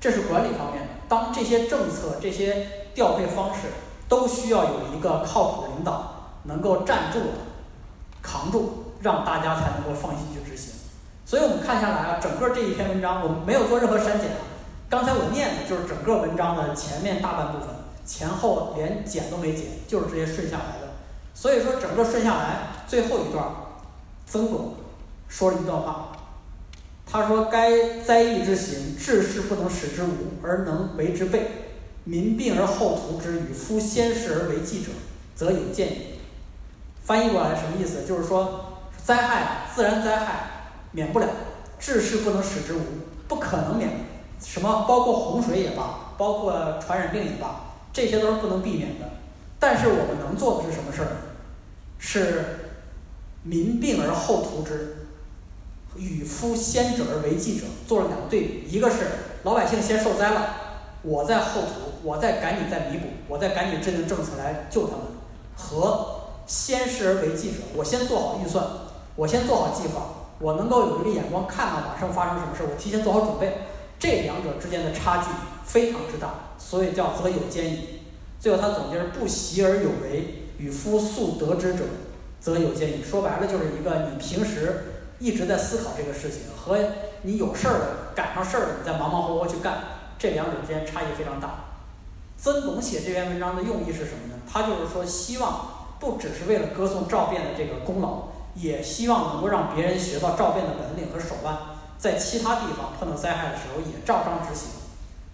[0.00, 0.88] 这是管理方面的。
[1.08, 3.68] 当这些政策、这些调配方式
[4.08, 7.20] 都需要有一个靠谱的领导能够站住、
[8.22, 10.74] 扛住，让大家才能够放心去执行。
[11.24, 14.30] 所以我们看下来啊，整个这一篇文章我们没有做任何删减，
[14.90, 17.68] 刚才我念的就是整个文章的前面大半部分，
[18.04, 20.87] 前后连剪都没剪，就是直接顺下来的。
[21.40, 23.46] 所以说，整个顺下来，最后一段，
[24.26, 24.74] 曾巩
[25.28, 26.08] 说了一段话，
[27.06, 31.38] 他说：“该灾异之行，治世不能使之无，而能为之备；
[32.02, 34.90] 民病而后图之，与夫先事而为计者，
[35.36, 36.00] 则有见矣。”
[37.06, 38.04] 翻译过来什么意思？
[38.04, 40.50] 就是说，灾害、自然灾害
[40.90, 41.28] 免不了，
[41.78, 42.80] 治世不能使之无，
[43.28, 43.88] 不可能免。
[44.40, 44.86] 什么？
[44.88, 47.60] 包括洪水也罢，包括传染病也罢，
[47.92, 49.08] 这些都是不能避免的。
[49.60, 51.08] 但是我们能做的是什么事儿？
[51.98, 52.70] 是
[53.42, 55.06] 民病而后图之，
[55.96, 58.68] 与夫先者而为计者，做了两个对比。
[58.68, 58.96] 一个是
[59.42, 60.54] 老百姓先受灾了，
[61.02, 65.06] 我在后图，我再赶紧再弥补，我再赶紧制定政策来救他们。
[65.56, 68.64] 和先事而为计者，我先做好预算，
[69.16, 73.58] 我先做好计划，我能够有一个眼光看到马上发生什么事儿，我提前做好准备。
[73.98, 75.24] 这两者之间的差距
[75.64, 78.00] 非常之大，所以叫则有兼矣。
[78.38, 81.84] 最后他总结是不习而有为，与夫素得之者，
[82.40, 83.02] 则有见矣。
[83.02, 86.78] 说白了就是一个你平时一直在思考这个事情，和
[87.22, 89.78] 你有事儿了赶上事儿了，你再忙忙活活去干，
[90.18, 91.64] 这两者之间差异非常大。
[92.36, 94.34] 曾巩写这篇文章的用意是什么呢？
[94.50, 101.56] 他就是说希望不只是为了歌颂赵卞的这个功劳，也希望能够让别人学到赵卞的本领和手腕。
[101.98, 104.68] 在其他地方碰到灾害的时候也照章执行，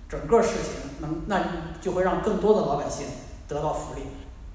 [0.08, 1.42] 整个事情能那
[1.82, 3.06] 就会让更多的老百姓
[3.46, 4.00] 得到福利。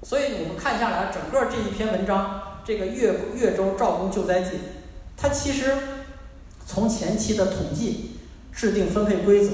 [0.02, 4.50] 所以我们看下来，整个这一篇文章，这个越越州赵公救灾记，
[5.16, 5.74] 它其实
[6.66, 8.16] 从前期的统计、
[8.52, 9.50] 制定分配规则、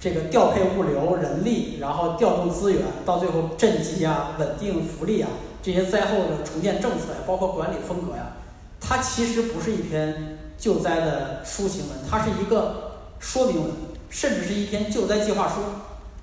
[0.00, 5.28] 这个调配物流、人力，然后调动资源，到最后赈济啊、稳定福利啊，
[5.62, 8.32] 这些灾后的重建政策呀，包括管理风格呀，
[8.80, 10.38] 它其实不是一篇。
[10.58, 13.72] 救灾的抒情文，它是一个说明文，
[14.08, 15.54] 甚至是一篇救灾计划书。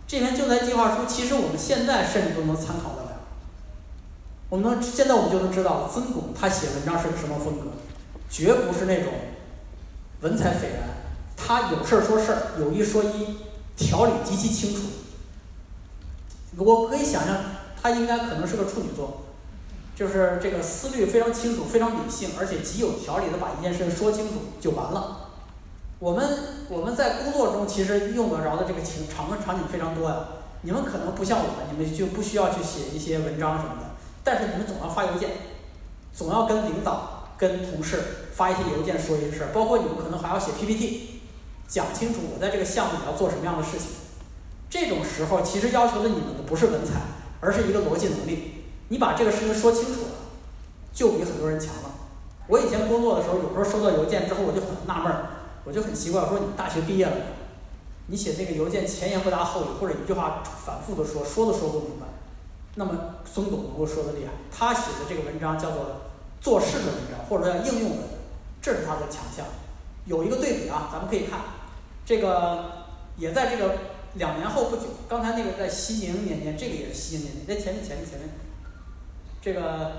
[0.07, 2.98] 这篇救灾计划书，其实我们现在甚至都能参考。
[4.49, 7.67] 我们能现在我们就能知道，曾巩他写文章是个什么风格，
[8.29, 9.13] 绝不是那种
[10.21, 10.89] 文采斐然。
[11.37, 13.37] 他有事儿说事儿，有一说一，
[13.77, 14.81] 条理极其清楚。
[16.57, 17.35] 我可以想象，
[17.81, 19.21] 他应该可能是个处女座。
[19.95, 25.29] 就是这个思虑非常清楚，非常理性，而且极有条理的把一件事情说清楚就完了。
[25.99, 26.25] 我们
[26.69, 30.15] 我们在工作中其实用得着的这个情场场景非常多呀。
[30.61, 33.88] 你们可能不像我们，你们就不需要去写一些文章什么的，
[34.31, 35.31] 但是你们总要发邮件，
[36.13, 41.21] 总要跟领导、跟同事发一些邮件说一些事儿，包括你们可能还要写 PPT，
[41.67, 43.87] 讲清楚我在这个项目里要做什么样的事情。
[44.69, 47.01] 这种时候其实要求的你们的不是文采，
[47.39, 48.65] 而是一个逻辑能力。
[48.89, 50.09] 你把这个事情说清楚了，
[50.93, 51.89] 就比很多人强了。
[52.45, 55.25] 我以前工作的时候，有时候收到邮件之后，我就很纳闷儿，
[55.63, 57.13] 我就很奇怪，我说你大学毕业了，
[58.05, 62.05] 你写那个邮件前言不搭后语，或者一句话反复的说，说都说不明白。
[62.75, 66.01] 那么孙总能够说的厉害，他写的这个文章叫做
[66.39, 67.99] 做事的文章，或者说叫应用文，
[68.61, 69.45] 这是他的强项。
[70.05, 71.39] 有一个对比啊，咱们可以看，
[72.05, 72.85] 这个
[73.17, 73.75] 也在这个
[74.13, 78.29] 两年后不久，刚才那个在西宁年间，这个也是西宁年间，在前面前面前面。
[79.41, 79.91] 这个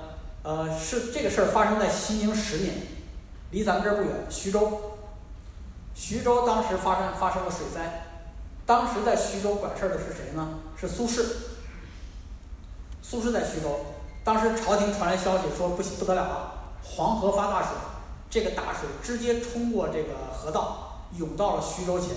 [0.43, 2.75] 呃是这个事儿发生在西宁十年，
[3.51, 4.97] 离咱们这儿不远，徐州。
[5.93, 8.07] 徐州当时发生发生了水灾，
[8.65, 10.59] 当时在徐州管事儿的是谁呢？
[10.75, 11.23] 是苏轼。
[13.01, 13.79] 苏轼在徐州，
[14.23, 17.71] 当时朝廷传来消息说不行不得了了，黄河发大水，
[18.29, 22.09] 这个大水直接冲过这个河道，涌到了徐州前，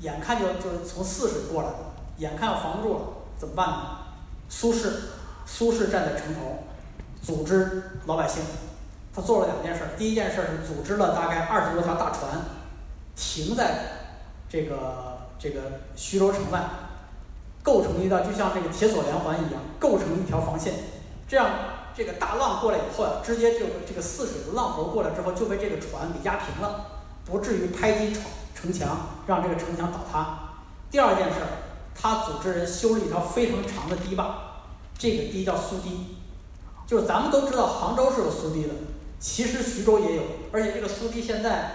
[0.00, 1.68] 眼看就就是从泗水过来，
[2.18, 3.00] 眼看要防不住了，
[3.38, 3.98] 怎么办呢？
[4.48, 4.90] 苏轼。
[5.50, 6.58] 苏轼站在城头，
[7.22, 8.42] 组织老百姓。
[9.14, 9.94] 他做了两件事。
[9.96, 12.30] 第一件事是组织了大概二十多条大船，
[13.16, 13.78] 停在
[14.46, 15.62] 这个这个
[15.96, 16.62] 徐州城外，
[17.68, 20.72] 构成一道就像这个铁索连环一样，构成一条防线。
[21.28, 21.50] 这样
[21.94, 26.86] 这个大浪过来以后啊，直接就这个泗水的浪头过来之后，就被这个船给压平了，
[27.26, 28.22] 不至于拍击城
[28.54, 30.38] 城墙，让这个城墙倒塌。
[30.90, 31.40] 第二件事，
[31.94, 34.34] 他组织人修了一条非常长的堤坝。
[34.96, 36.16] 这个堤叫苏堤，
[36.86, 38.70] 就是咱们都知道杭州是有苏堤的，
[39.20, 41.72] 其实徐州也有，而且这个苏堤现在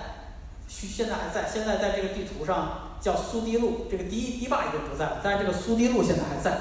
[0.68, 6.58] 徐现在还在，现在在这个地图上叫苏堤路，这个堤堤坝已经不在了，但是这个苏堤路现在还在，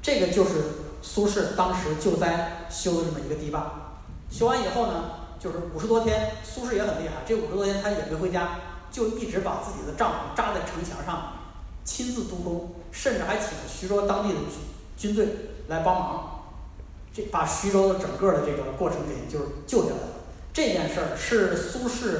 [0.00, 0.50] 这个就是
[1.02, 3.96] 苏轼当时救灾修的这么一个堤坝。
[4.30, 5.04] 修完以后呢，
[5.40, 8.60] 就是五十多天，苏轼也很厉害，这五十多天他也没回家，
[8.92, 11.32] 就一直把自己的帐篷扎在城墙上，
[11.84, 14.50] 亲自督工，甚至还请徐州当地的军
[14.96, 15.28] 军队。
[15.68, 16.44] 来帮忙，
[17.12, 20.08] 这把徐州的整个的这个过程给就是救下来了。
[20.50, 22.16] 这件事儿是苏轼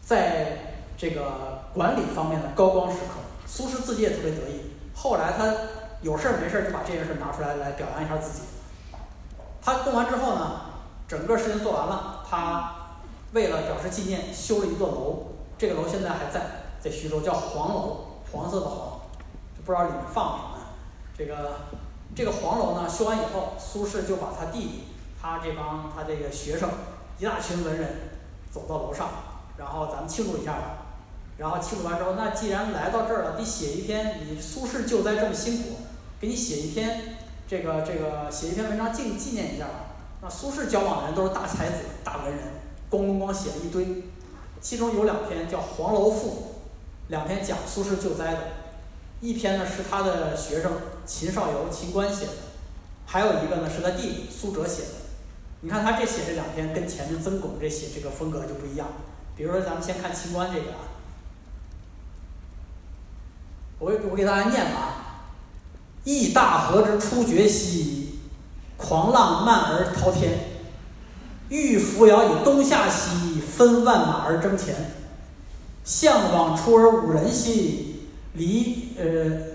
[0.00, 3.20] 在这个管理方面的高光时刻。
[3.46, 5.52] 苏轼自己也特别得意，后来他
[6.00, 8.44] 有事儿没事儿就把这件事拿出来来表扬一下自己。
[9.60, 10.60] 他弄完之后呢，
[11.06, 12.74] 整个事情做完了，他
[13.32, 15.32] 为了表示纪念，修了一座楼。
[15.58, 16.40] 这个楼现在还在，
[16.80, 19.00] 在徐州叫黄楼，黄色的黄，
[19.64, 20.58] 不知道里面放什么。
[21.16, 21.60] 这个
[22.16, 24.84] 这个黄楼呢，修完以后，苏轼就把他弟弟，
[25.20, 26.70] 他这帮他这个学生，
[27.18, 28.10] 一大群文人
[28.50, 29.08] 走到楼上，
[29.58, 30.81] 然后咱们庆祝一下吧。
[31.38, 35.76] 然后庆祝完之后，那既然来到这儿了，得写一篇，你苏轼救灾这么辛苦，
[36.20, 37.16] 给你写一篇
[37.48, 39.72] 这个这个写一篇文章纪纪念一下吧。
[40.20, 42.38] 那苏轼交往的人都是大才子、大文人，
[42.90, 44.04] 咣咣咣写了一堆。
[44.60, 46.28] 其中有两篇叫《黄楼赋》，
[47.08, 48.38] 两篇讲苏轼救灾的，
[49.20, 50.70] 一篇呢是他的学生
[51.04, 52.32] 秦少游、秦观写的，
[53.04, 54.88] 还有一个呢是他弟弟苏辙写的。
[55.62, 58.86] 你看他这写这两篇，跟前面曾巩这写这个风格就不一样。
[59.34, 60.78] 比如说，咱们先看秦观这个啊，
[63.82, 65.24] 我我给大家念啊
[66.04, 68.20] ：“忆大河之初决兮，
[68.76, 70.30] 狂浪漫而滔天；
[71.48, 74.74] 欲扶摇以东下兮。”分万马而争前，
[75.84, 79.04] 向往出而五人兮，离呃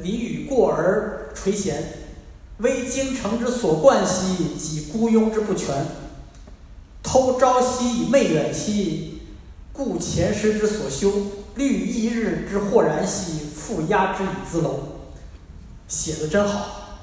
[0.03, 1.73] 离与过而垂涎，
[2.59, 5.73] 危京城之所冠兮，及孤庸之不全。
[7.01, 9.21] 偷朝夕以媚远兮，
[9.73, 11.09] 故前师之所修；
[11.57, 14.79] 绿一日之豁然兮，复压之以自楼。
[15.87, 16.99] 写的真好，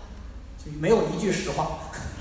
[0.65, 1.79] 就没有一句实话，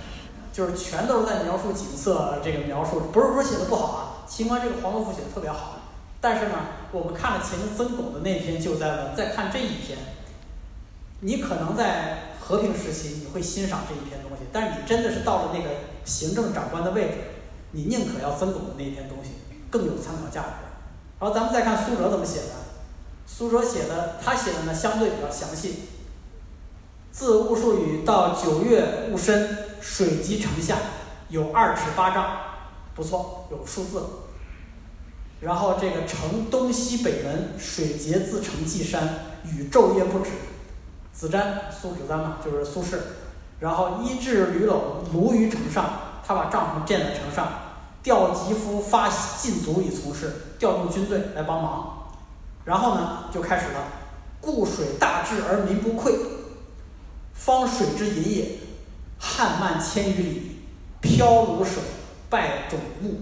[0.51, 2.39] 就是全都是在描述景色。
[2.43, 4.25] 这个描述不是说写的不好啊。
[4.27, 5.79] 秦观这个《黄楼赋》写的特别好，
[6.19, 6.55] 但是呢，
[6.91, 9.97] 我们看了前面曾巩的那篇救灾文，再看这一篇，
[11.19, 15.69] 你可能在和平时期你会欣赏这一篇东西，但是你真的是到了那个
[16.05, 17.13] 行政长官的位置，
[17.71, 19.31] 你宁可要曾巩的那一篇东西
[19.69, 20.72] 更有参考价值。
[21.23, 22.49] 然后咱们再看苏辙怎么写的，
[23.25, 25.83] 苏辙写的他写的呢相对比较详细，
[27.13, 30.75] 自戊戌雨到九月戊申，水及城下
[31.29, 32.25] 有二尺八丈。
[32.93, 34.03] 不错，有数字。
[35.39, 40.31] 然后这个城东西北门，水竭自成稷山，雨昼夜不止。
[41.13, 42.97] 子瞻，苏子瞻嘛，就是苏轼。
[43.61, 45.85] 然后一至吕楼，庐于城上，
[46.27, 47.47] 他把帐篷建在城上，
[48.03, 52.13] 调疾夫发禁卒以从事，调动军队来帮忙。
[52.63, 53.83] 然后呢，就开始了，
[54.39, 56.15] 故水大治而民不溃，
[57.33, 58.59] 方水之饮也，
[59.19, 60.61] 旱漫千余里，
[61.01, 61.83] 漂如水。
[62.29, 63.15] 败种木，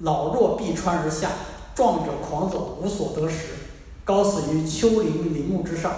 [0.00, 1.30] 老弱必穿而下，
[1.74, 3.46] 壮者狂走，无所得食，
[4.04, 5.92] 高死于丘陵林木之上。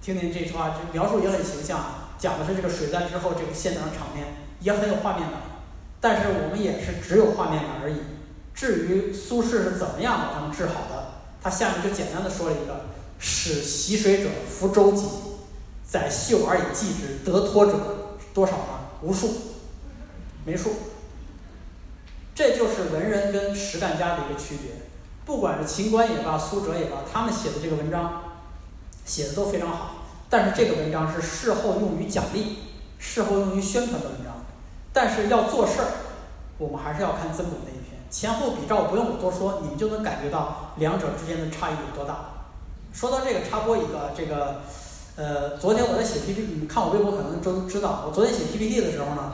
[0.00, 1.78] 听听这句话，这描述也很形象，
[2.18, 4.26] 讲的是这个水灾之后这个现场场面，
[4.60, 5.42] 也很有画面感。
[6.00, 7.96] 但是我们也是只有画面感而已。
[8.56, 11.08] 至于苏轼是怎么样把他们治好的，
[11.42, 12.86] 他下面就简单的说了一个：
[13.18, 15.04] 使习水者服舟楫，
[15.86, 18.64] 载袖而以济之，得脱者多少呢？
[19.02, 19.30] 无数，
[20.46, 20.72] 没数。
[22.34, 24.70] 这就是文人跟实干家的一个区别，
[25.26, 28.22] 不管是秦观也罢，苏辙也罢，他们写的这个文章
[29.04, 29.96] 写的都非常好。
[30.30, 32.56] 但是这个文章是事后用于奖励、
[32.98, 34.34] 事后用于宣传的文章。
[34.94, 35.88] 但是要做事儿，
[36.56, 37.70] 我们还是要看曾巩的，
[38.10, 42.16] 前后比照，不用我多说，你们就能感觉到两者之间的差异有多大。
[42.92, 44.62] 说到这个，插播一个，这个，
[45.16, 49.32] 呃，昨天我在写 PPT，你们看我微博可能都知道，我昨天写 PPT 的时候呢，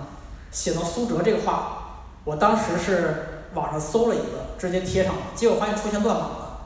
[0.51, 1.79] 写到苏哲这个话。
[2.25, 6.61] 我当时是网上搜了一个，直接贴上了，结果发现出现乱码了。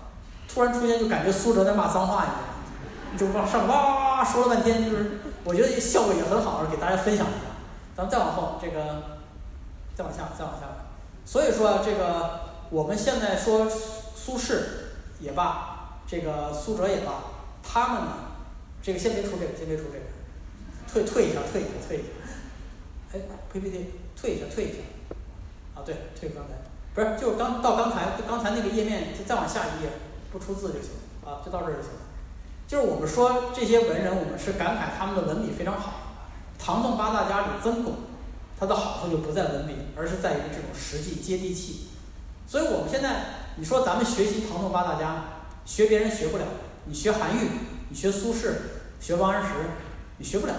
[0.49, 7.57] 突然出现就感觉苏哲在骂脏话一样，就往上哇哇哇说了半天，就是我觉得效果也很好，给大家分享一下。
[7.97, 9.03] 咱们再往后，这个
[9.95, 10.67] 再往下，再往下。
[11.27, 14.55] 所以说这个我们现在说苏轼
[15.21, 17.13] 也罢，这个苏辙也罢，
[17.63, 18.13] 他们呢，
[18.81, 20.05] 这个先别出这个，先别出这个，
[20.87, 22.07] 退退一下，退一下，退一下。
[23.13, 23.21] 哎
[23.53, 24.79] ，PPT，退一下，退一下。
[25.75, 26.55] 啊，对，退刚才，
[26.95, 29.91] 不是，就是刚到刚才刚才那个页面，就再往下一页，
[30.31, 30.91] 不出字就行
[31.25, 32.01] 啊，就到这儿就行了。
[32.69, 35.93] 就是我们说这些文人，我们是感慨他们的文笔非常好。
[36.59, 37.95] 唐宋八大家里，曾巩，
[38.59, 41.89] 它的好处就不在文笔，而是在于这种实际接地气。
[42.47, 43.25] 所以我们现在，
[43.57, 45.25] 你说咱们学习唐宋八大家，
[45.65, 46.45] 学别人学不了，
[46.85, 47.49] 你学韩愈，
[47.89, 48.53] 你学苏轼，
[49.01, 49.49] 学王安石，
[50.19, 50.55] 你学不了。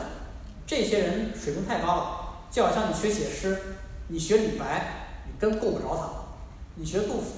[0.66, 3.78] 这些人水平太高了，就好像你学写诗，
[4.08, 5.04] 你学李白。
[5.30, 6.10] 你真够不着他，
[6.76, 7.32] 你学杜甫，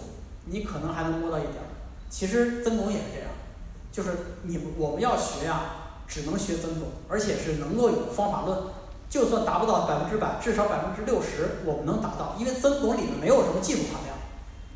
[0.46, 1.68] 你可能还能摸到一点儿。
[2.08, 3.30] 其实曾巩也是这样，
[3.92, 5.62] 就是你我们要学呀，
[6.08, 8.58] 只能学曾巩，而且是能够有方法论。
[9.10, 14.16] 就算达不到百分之百，至少百分之六十我们能达到，因为曾巩里面没有什么技术含量，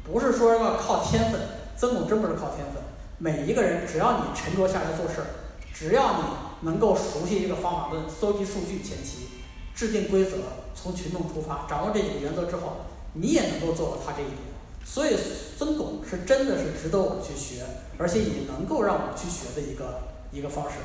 [0.03, 1.39] 不是说要靠天分。
[1.75, 2.83] 曾巩真不是靠天分，
[3.17, 5.27] 每一个人，只要你沉着下来做事儿，
[5.73, 6.23] 只要你
[6.61, 9.29] 能够熟悉这个方法论、搜集数据前期、
[9.73, 10.37] 制定规则、
[10.75, 14.37] 从群众出发，掌握这几个原则之后，你也能够做到他这一点。
[14.85, 15.17] 所以
[15.57, 17.63] 孙巩是真的是值得我们去学，
[17.97, 20.75] 而且也能够让我们去学的一个一个方式。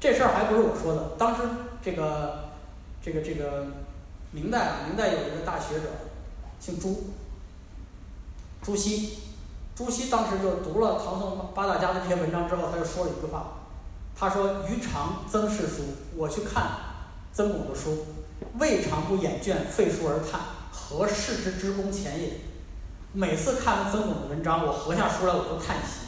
[0.00, 1.42] 这事儿还不是我说的，当时
[1.82, 2.49] 这个
[3.02, 3.66] 这个这个
[4.32, 5.88] 明代啊明代有一个大学者，
[6.60, 7.10] 姓朱，
[8.62, 9.18] 朱熹，
[9.74, 13.54] 朱熹当时就读了唐宋八大家的这些文章之后，他就说了一句话，
[14.14, 15.82] 他说：“余尝曾氏书，
[16.14, 16.70] 我去看
[17.32, 18.06] 曾巩的书，
[18.58, 20.40] 未尝不眼倦废书而叹，
[20.70, 22.32] 何事之之功浅也。”
[23.12, 26.06] 每次看完曾巩的文章，我合下书来我都叹息。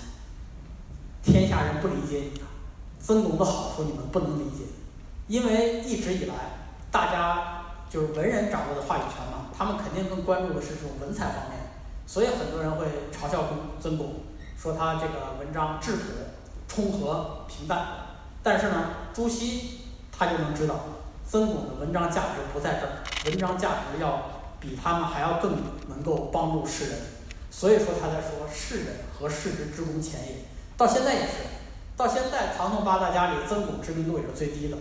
[1.24, 2.46] 天下人不理解你啊，
[3.00, 4.64] 曾巩的好处你们不能理解，
[5.26, 6.34] 因为一直以来
[6.92, 11.58] 大家就是文人掌握的话语权嘛，他们肯定更关注的是这种文采方面，
[12.06, 14.20] 所以很多人会嘲笑曾曾巩，
[14.56, 16.02] 说他这个文章质朴、
[16.68, 17.84] 冲和、平淡。
[18.44, 19.80] 但是呢，朱熹
[20.16, 20.76] 他就能知道，
[21.28, 22.92] 曾巩的文章价值不在这儿，
[23.24, 24.30] 文章价值要。
[24.62, 25.56] 比他们还要更
[25.88, 26.98] 能够帮助世人，
[27.50, 30.36] 所以说他在说世人和世之之功浅也。
[30.76, 31.32] 到现在也是，
[31.96, 34.76] 到现在唐宋八大家里，曾巩知名度也是最低的。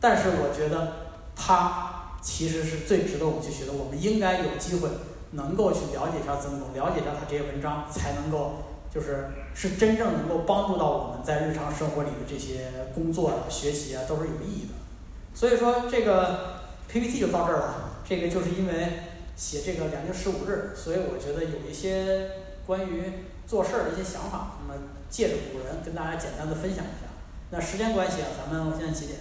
[0.00, 1.07] 但是我觉得
[1.38, 3.72] 他其实是最值得我们去学的。
[3.72, 4.90] 我们应该有机会
[5.30, 8.56] 能够去了解一下曾巩，了解一下他这些文章，才能够
[8.92, 14.74] 就是是真正能够帮助到我们在日常生活里的这些工作啊、学习啊，都是有意义的。
[15.32, 18.00] 所以说这个 PPT 就到这儿了。
[18.06, 19.04] 这个就是因为。
[19.38, 22.28] 写这个两京十五日，所以我觉得有一些
[22.66, 23.04] 关于
[23.46, 27.06] 做事儿的一些想法，那么借着古人跟大家简单的分享一下。
[27.50, 29.20] 那时间关系啊，咱们现在几点？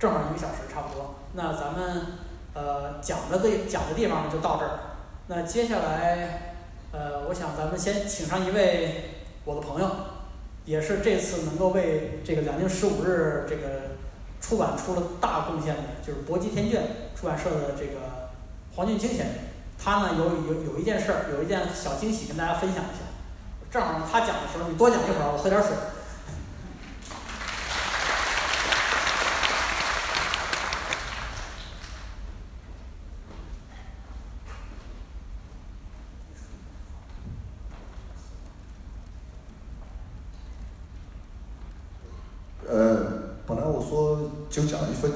[0.00, 1.14] 正好一个小时差不多。
[1.34, 2.06] 那咱们
[2.54, 4.78] 呃讲的这讲的地方就到这儿。
[5.26, 6.54] 那接下来
[6.90, 9.10] 呃，我想咱们先请上一位
[9.44, 9.90] 我的朋友，
[10.64, 13.92] 也是这次能够为这个两京十五日这个
[14.40, 16.82] 出版出了大贡献的，就是博基天卷
[17.14, 18.00] 出版社的这个。
[18.74, 19.34] 黄俊清先生，
[19.78, 20.24] 他呢有
[20.54, 23.02] 有有一件事儿，有一件小惊喜跟大家分享一下。
[23.70, 25.70] 正好他讲的时候，你多讲一会儿，我喝点水。
[42.68, 44.62] 呃，本来我说就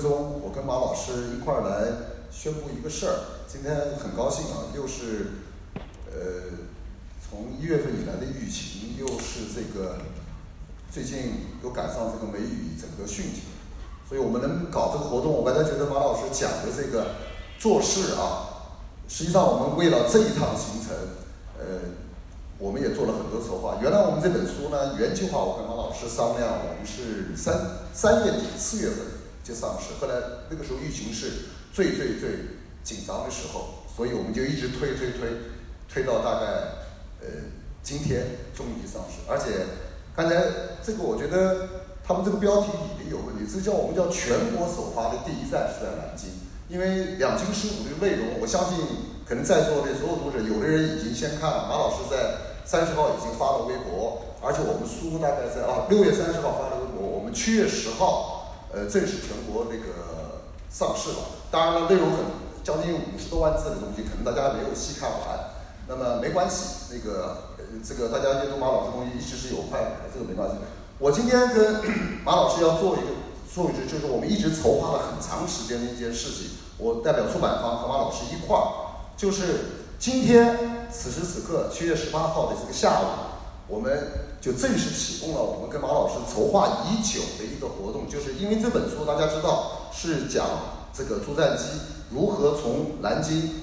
[0.05, 2.15] 讲一分钟，我跟马老师一块儿来。
[2.31, 3.15] 宣布一个事儿，
[3.47, 5.45] 今天很高兴啊，又是
[6.11, 6.59] 呃
[7.23, 9.99] 从一月份以来的疫情，又是这个
[10.91, 13.45] 最近又赶上这个梅雨整个汛情，
[14.09, 17.15] 所以我们能搞这个活动，我本来觉得马老师讲的这个
[17.57, 18.75] 做事啊，
[19.07, 20.91] 实际上我们为了这一趟行程，
[21.57, 21.95] 呃，
[22.59, 23.79] 我们也做了很多策划。
[23.81, 27.55] 原来我们这本书呢，原计划我跟马老师商量，我们是三
[27.95, 28.99] 三月底四月份
[29.45, 30.15] 就上市，后来
[30.51, 31.55] 那个时候疫情是。
[31.75, 32.31] 最最最
[32.85, 35.27] 紧张的时候，所以我们就一直推推推，
[35.93, 36.47] 推到大概
[37.19, 37.51] 呃
[37.83, 39.27] 今天终于上市。
[39.27, 39.67] 而且
[40.15, 40.39] 刚才
[40.81, 41.67] 这个我觉得
[42.07, 46.31] 他们这个标题里面有问题，这叫我们叫全国首发的第一站是在南京。
[46.69, 48.79] 因为两京十五的内容，我相信
[49.27, 51.67] 可能在座的所有读者，有的人已经先看了。
[51.67, 58.34] 马老师在三十号已经发了微博，而且我们书大概在啊六月三十号发了微博，我们七月十号
[58.75, 60.35] 呃正式全国那个。
[60.75, 61.19] 上市了，
[61.53, 62.19] 当然了，内容很
[62.65, 65.21] 将近五十多万字的东西，可能大家没有细看完。
[65.87, 70.57] 那么没关系，那个呃，这个大家阅读马老师东西一直是有快的，这个没关系。
[70.99, 71.81] 我今天跟
[72.25, 73.07] 马老师要做一个
[73.49, 76.59] 做一句，就是我们一直筹划了很长时间的一件事情。
[76.77, 78.67] 我代表出版方和马老师一块儿，
[79.17, 83.05] 就是今天此时此刻七月十八号的这个下午，
[83.69, 89.81] 我们就正式启动了我们跟马老师筹划已久的一个活动，就是因为这本书大家知道。
[89.97, 90.45] 是讲
[90.93, 91.63] 这个朱瞻基
[92.11, 93.63] 如何从南京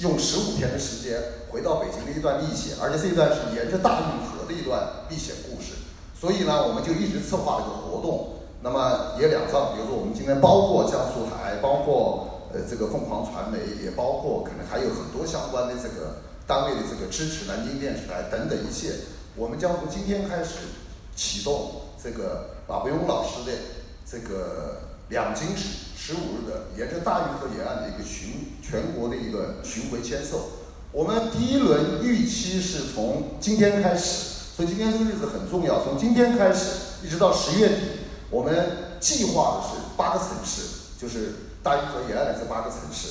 [0.00, 5.74] 用十五天的时间回到北京的一段历险，而且这一段是沿着大运河的一段历险故事。
[6.20, 8.34] 所以呢，我们就一直策划这个活动。
[8.60, 16.18] 那么也两上，比如说我们今天包括江苏台，包括呃这个凤凰传媒，也包括可能还有很多相关的这个
[16.48, 18.90] 单位的这个支持，南京电视台等等一切。
[19.38, 20.56] 我们将从今天开始
[21.14, 23.56] 启动这个马伯庸老师的
[24.04, 24.82] 这个。
[25.08, 30.50] 两京十十五日的沿着大运河沿岸的一个巡全国的一个巡回签售，
[30.92, 35.82] 我们第一轮预期是从今天开始，所以今天这个日子很重要。
[35.82, 37.82] 从今天开始一直到十月底，
[38.28, 40.60] 我们计划的是八个城市，
[41.00, 43.08] 就是大运河沿岸的这八个城市。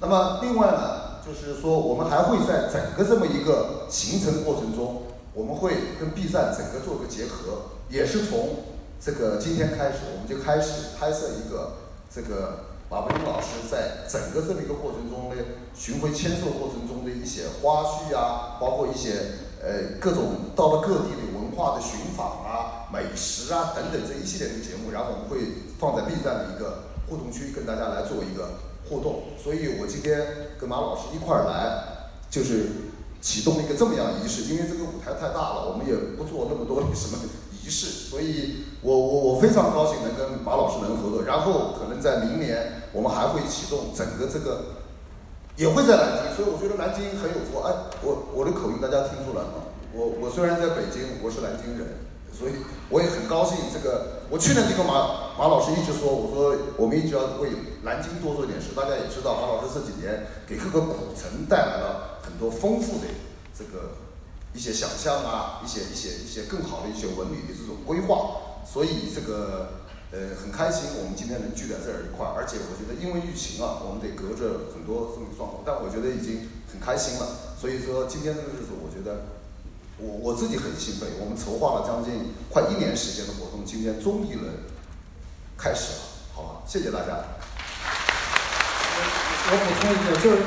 [0.00, 5.04] 那么另外呢，就是说我们还会在整个这么一个行程过程中。
[5.38, 11.74] 我们会跟 B 站整个做个结合，也是从这个今天开始，我们就开始拍摄一个
[12.12, 15.36] 这个马伯庸老师在整个这么一个过程中的
[15.76, 25.46] 巡回签售过程中的一些花絮啊，包括一些呃各种到了各地的文化的寻访啊、美食啊等等这一系列的节目，然后我们会
[25.78, 28.58] 放在 B 站的一个互动区跟大家来做一个
[28.90, 29.22] 互动。
[29.40, 32.90] 所以我今天跟马老师一块儿来，就是
[33.20, 37.18] 启动一个这么样的仪式，因为这个舞台太大了，我们也不做那么多的什么
[37.52, 44.84] 仪式，所以我我我非常高兴能跟马老师能合作，然后可能在明年我们还会启动整个这个，
[45.56, 47.58] 也会在南京，所以我觉得南京很有福。
[47.66, 49.66] 哎，我我的口音大家听出来吗？
[49.92, 52.52] 我我虽然在北京，我是南京人，所以
[52.88, 53.56] 我也很高兴。
[53.72, 57.50] 这个我去年就跟马马老师一直说，我说我们一直要为
[57.82, 58.74] 南京多做点事。
[58.74, 63.06] 大家也知道，马老师这几年给各个古城带来了很多丰富的
[63.56, 63.98] 这个
[64.54, 68.62] 一些想象啊，一些一些一些更好的一些文旅的这种规划。
[68.64, 72.34] 所以这个呃很开心，我们今天能聚在这儿一块儿。
[72.36, 77.56] 而且我觉得因为疫情啊，我们得隔着很多这么状况，但我觉得已经很开心了。
[77.58, 79.37] 所以说今天这个日子，我觉得。
[79.98, 84.44] 我我自己很兴奋，我们筹划了将近快一年时间的活动，今天终于能
[85.56, 85.98] 开始了，
[86.34, 86.62] 好吧？
[86.66, 87.24] 谢谢大家。
[89.00, 90.38] 我我补充一句，就是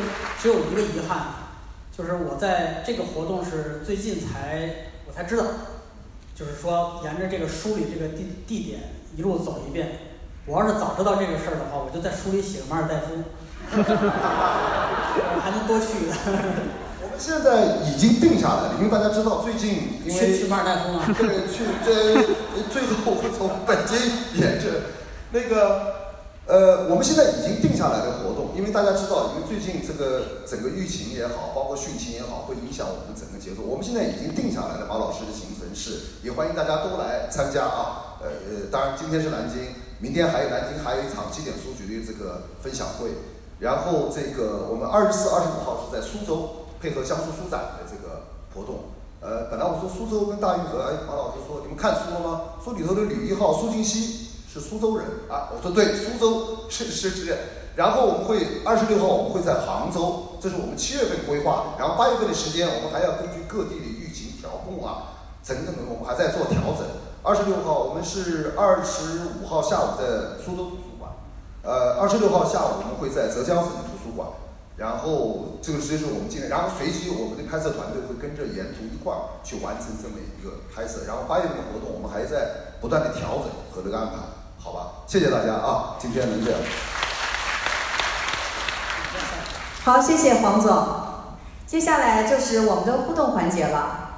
[0.41, 1.51] 只有一个遗憾，
[1.91, 5.43] 就是我在这个活动是最近才我才知道，
[6.33, 9.99] 就是说沿着这个梳理这个地地点一路走一遍。
[10.45, 13.21] 我要是早知道这个事儿的话，我就在书里写个马尔代夫，
[13.75, 16.33] 我还能多去一趟。
[17.21, 21.05] 现在已经定下来了，因为大家知道最近因为去马尔代夫吗？
[21.13, 21.93] 对，去这
[22.73, 24.89] 最后会从北京沿着
[25.31, 26.01] 那个
[26.47, 33.61] 呃，我们现在已经定下来的活动，因为大家知道，因为最近这个整个疫情也好，包括汛情也好，会影响我们整个节奏。
[33.61, 38.17] 我们现在已经定下来了，马老师的行程是，也欢迎大家都来参加啊。
[38.19, 43.13] 呃呃，当然今天是南京，明天还有南京还有一场纪点书局的这个分享会，
[43.59, 46.60] 然后这个我们二十四、二十五号是在苏州。
[46.81, 48.23] 配合江苏书展的这个
[48.55, 48.89] 活动，
[49.21, 52.41] 呃，本来我说苏州跟大运河，哎，马老师说你们看书了吗？
[52.63, 57.37] 书里头的吕一号苏金溪是苏州人啊，我说对，苏州是是是。
[57.75, 61.79] 然后我们会二十六号我们会在杭州，这是我们七月份规划的。
[61.79, 66.83] 然后八月份的时间我们还要根据各地的疫情调控啊，等等等，我们还在做调整。
[67.23, 71.11] 二十六号我们是二十五号下午在苏州图书馆，
[71.61, 74.27] 呃，二十六号下午我们会在浙江省图书馆。
[74.81, 81.05] 然后这个就是我们今天，然后随即我们的拍摄团队会跟着沿途一块儿去完成这么一个拍摄。
[81.05, 84.15] 然后八月份的活动我们还在不断的调整和这个安排，
[84.57, 85.05] 好吧？
[85.05, 86.59] 谢谢大家啊，今天能这样。
[89.83, 90.83] 好，谢谢黄总。
[91.67, 94.09] 接下来就是我们的互动环节了。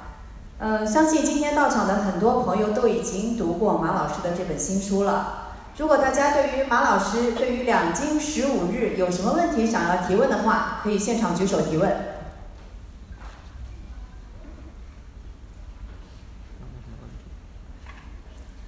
[0.60, 5.43] 嗯，相信今天到场的很多朋友都已经读过马老师的这本新书了。
[5.76, 12.14] 如果大家对于马老师对于两京十五日有什么问题想要提问的话，可以现场举手提问。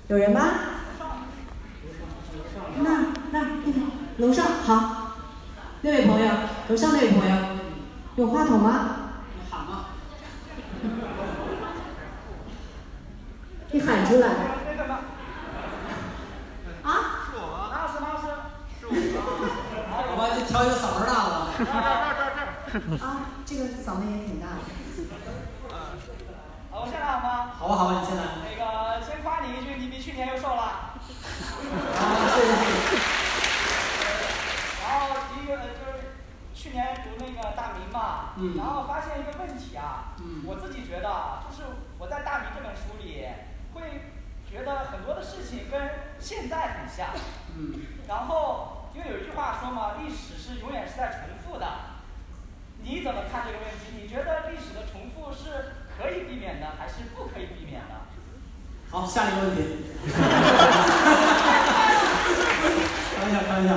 [0.08, 0.42] 有人吗？
[2.78, 3.40] 那那
[4.18, 5.16] 楼上好，
[5.82, 6.30] 那位朋友，
[6.68, 7.36] 楼上那位朋友，
[8.16, 9.10] 有话筒吗？
[9.32, 9.86] 你喊吗？
[13.70, 14.28] 你喊出来。
[16.82, 16.88] 啊？
[17.26, 17.70] 是我吗？
[17.72, 18.26] 那是那是，
[18.78, 18.92] 是我。
[20.56, 21.32] 好吧，就挑一个嗓门大的。
[22.72, 23.04] 这这这这。
[23.04, 23.06] 啊，
[23.44, 24.58] 这个嗓门也挺大的。
[25.68, 25.72] 嗯。
[26.70, 27.52] 好，我先来好吗？
[27.58, 28.22] 好吧，好吧，你先来。
[28.40, 30.96] 那个，先夸你一句，你比去年又瘦了。
[30.96, 32.00] 啊，
[32.32, 32.52] 谢谢。
[34.82, 36.16] 然后第一个，就是
[36.54, 41.62] 去年读那个大明嘛，然后发现一个问题啊，我自己觉得，就是
[41.98, 43.26] 我在大明这本书里
[43.74, 44.12] 会。
[44.48, 45.90] 觉得很多的事情跟
[46.20, 47.08] 现在很像，
[47.58, 47.74] 嗯，
[48.06, 51.66] 然后因为有一句话说嘛，历史是永远是在重复的，
[52.84, 53.98] 你怎么看这个问题？
[54.00, 58.06] 你觉得历史的重复是可以避免的，还是不可以避免的？
[58.88, 59.62] 好，下一个问题。
[63.18, 63.74] 看一下，看一下。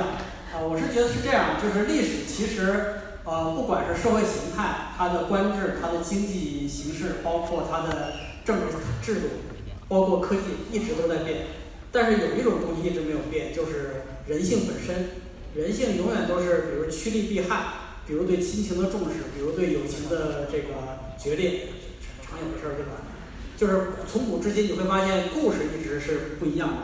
[0.54, 8.12] 啊，我是觉得是这样，就是历史其实呃，不管是社会形态、它的官制、它的经济形势，包括它的
[8.44, 9.26] 政治制度。
[9.88, 11.46] 包括科技一直都在变，
[11.90, 15.10] 但是有一种东西一直没有变，就是人性本身。
[15.54, 17.64] 人性永远都是，比如趋利避害，
[18.06, 21.68] 比如对亲情的重视，比如对友情的这个决裂，
[22.22, 23.02] 常有的事儿，对吧？
[23.56, 26.76] 就是从古至今，你会发现故事一直是不一样的，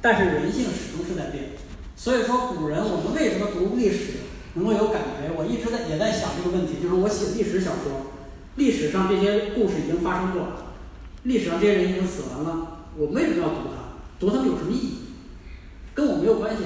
[0.00, 1.50] 但是人性始终是在变。
[1.96, 4.14] 所以说，古人我们为什么读历史
[4.54, 5.30] 能够有感觉？
[5.36, 8.12] 我一直在也在想这个问题，就是我写历史小说，
[8.56, 10.74] 历史上这些故事已经发生过了。
[11.24, 14.00] 历史上这些人已经死完了，我为什么要读它？
[14.18, 14.98] 读他们有什么意义？
[15.94, 16.64] 跟我没有关系。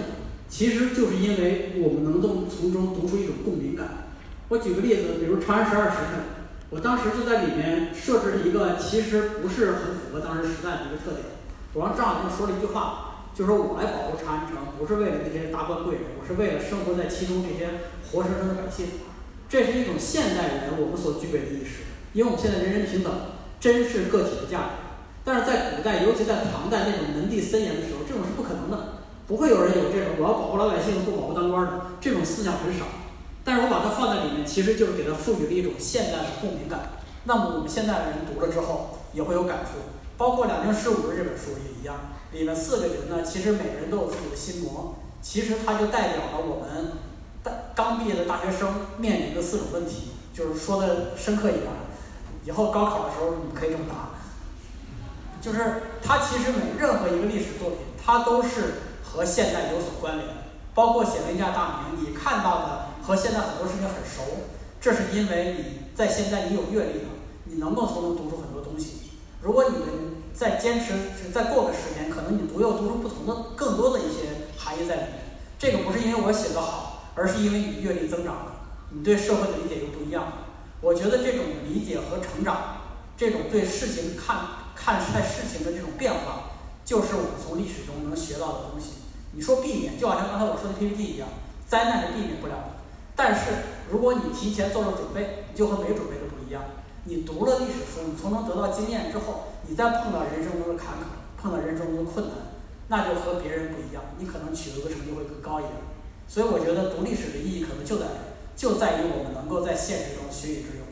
[0.48, 4.08] 其实就是因为我们能够从中读出一种共鸣感。
[4.48, 6.20] 我举个例子，比如《长安十二时辰》，
[6.70, 11.36] 我当时就在里面设置了一个其实不是很符合当时时代的一个特点。
[11.74, 19.04] 我让张小平说了一句话，就说我来保护长安城，不是为了那些达官贵人，我是为了生活在其中这些活生生的百姓。
[19.48, 23.12] 这是一种现代人我们所具备的意识，因为我们现在人人平等，
[23.60, 24.88] 真是个体的价值。
[25.24, 28.87] 但是在古代，尤其在唐代那种门第森严的时候，这种是不可能的，
[29.28, 32.86] 不会有人有这种我要保护老百姓不保护当官的这种思想很少。
[33.44, 36.98] 但是我把它放在里面，其实就是给它赋予了一种现代的共鸣感。
[37.24, 39.78] 那么我们现代人读了之后也会有感触，
[40.16, 41.96] 包括《两京十五日》这本书也一样，
[42.32, 46.92] 里面四个人呢，其实每个人都有自己的心魔，其实它就代表了我们
[47.42, 47.52] 大。
[47.74, 48.68] 刚毕业的大学生
[48.98, 51.66] 面临的四种问题，就是说的深刻一点，
[52.44, 54.10] 以后高考的时候你们可以这么答。
[55.40, 58.74] 就是它其实每任何一个历史作品，它都是
[59.18, 60.28] 和现代有所关联，
[60.74, 64.46] 包括写了一架大明，你看到的和现在很多事情很熟，
[64.80, 67.08] 这是因为你在现在你有阅历了，
[67.42, 69.10] 你能够从中读出很多东西。
[69.42, 69.88] 如果你们
[70.32, 70.94] 再坚持，
[71.34, 75.10] 再过个十年，可能你读又读出不同的、更多的一些含义在里面。
[75.58, 76.94] 这个不是因为我写的好。
[77.16, 78.52] 而是因为你阅历增长了，
[78.90, 80.32] 你对社会的理解又不一样了。
[80.80, 82.76] 我觉得这种理解和成长，
[83.16, 84.38] 这种对事情看
[84.76, 86.52] 看待事情的这种变化，
[86.84, 88.97] 就是我们从历史中能学到的东西。
[89.38, 91.28] 你说避免，就好像刚才我说的 PPT 一样，
[91.64, 92.70] 灾难是避免不了的。
[93.14, 93.42] 但是
[93.88, 96.64] 如果你提前做了准备，你就和没准备的不一样。
[97.04, 101.06] 你读了历史书，你从中得到经验之后，你再碰到人生中的坎坷，
[101.40, 102.34] 碰到人生中的困难，
[102.88, 105.74] 那就和别人不一样，你可能取得的成绩会更高一点。
[106.26, 108.06] 所以我觉得读历史的意义可能就在
[108.56, 110.88] 这，就在于我们能够在现实中学以致用。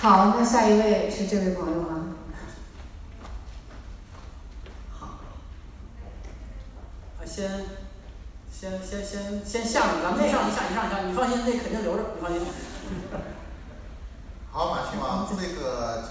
[0.00, 1.88] 好，那下一位是这位朋友吗？
[4.90, 5.06] 好，
[7.18, 7.66] 啊，先，
[8.48, 12.40] 先先先先下面，咱们一上一下一上一下，你放心，那肯定留着，你放心。
[14.52, 16.04] 好，马亲王，这个。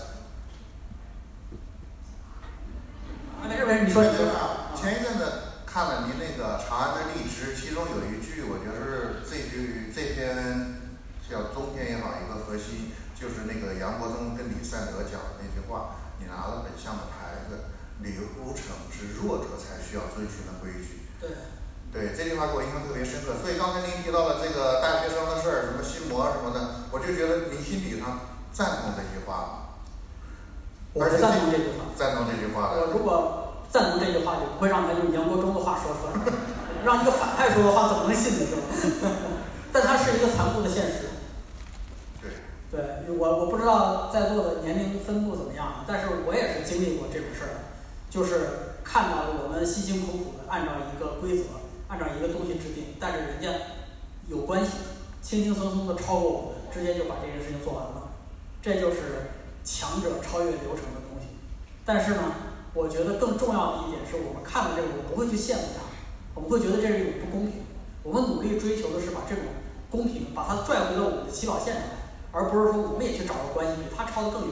[4.76, 5.24] 前一阵子
[5.66, 10.82] 看了您那个《长安的荔枝》，其中有一句，我觉得是这句这篇
[11.30, 17.72] 叫中篇也好，一个核心就是那个杨国忠跟李善德讲的那句话：“你拿了本相的牌子，
[18.02, 21.32] 李孤城是弱者才需要遵循的规矩。”对。
[21.94, 23.40] 对这句话给我印象特别深刻。
[23.40, 29.80] 所以刚才您提到了这个大学生的事儿，什么心魔什么的，我就觉得您心理上赞同这句话。
[30.92, 31.94] 我是赞同这句话。
[31.96, 32.82] 赞同这句话的。
[32.82, 36.34] 我如果赞同这句话，就不会让他用杨国忠的话说出来。
[36.84, 38.58] 让一个反派说的话，怎么能信呢？
[38.76, 39.08] 是吧？
[39.72, 41.14] 但它是一个残酷的现实。
[42.20, 42.30] 对。
[43.06, 47.70] 对我，我不知道在座的年龄分布怎么样，但是我也是经历过这种事儿，
[48.10, 51.46] 就是看到我们辛辛苦苦的按照一个规则，
[51.88, 53.50] 按照一个东西制定，但是人家
[54.28, 54.74] 有关系，
[55.20, 58.12] 轻轻松松的超过我们，直接就把这件事情做完了，
[58.62, 59.34] 这就是。
[59.66, 61.40] 强者超越流程的东西，
[61.86, 62.22] 但是呢，
[62.74, 65.88] 我觉得更重要的一点是我们看到这个，我不会去羡慕他，
[66.36, 67.64] 我们会觉得这是一种不公平。
[68.04, 69.46] 我们努力追求的是把这种
[69.90, 71.84] 公平，把它拽回到我们的起跑线上，
[72.34, 74.52] 而不是说我们也去找个关系比他超得更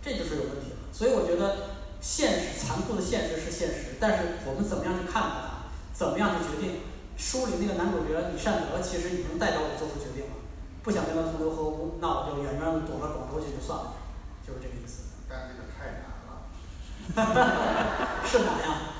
[0.00, 0.86] 这就是有问题了。
[0.92, 1.75] 所以我觉得
[2.06, 6.86] 现实残酷的现实是现实，但是我们怎么样去看待它，怎么样去决定？
[7.18, 10.38] 书里那个男主角李善德其实已经代表我做出决定了，
[10.84, 13.98] 不想跟他同流合污，那我就远远的躲到广州去就算了。
[14.46, 15.18] 就是这个意思。
[15.26, 16.46] 但这个太难了。
[18.22, 18.94] 是难呀。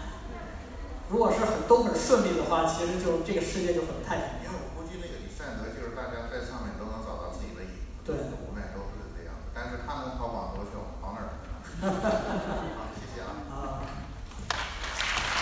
[1.13, 4.43] 如果是很都很顺利的话，其实就这个世界就很太平。
[4.43, 7.71] 因为我估计那个李善德就是大家在上面都能找到自己的影
[8.03, 8.03] 子。
[8.03, 8.17] 对。
[8.43, 11.53] 无奈都是这样的，但是他能跑广州去，我跑哪儿去？
[11.85, 12.81] 好，谢谢啊。
[12.81, 12.86] 啊。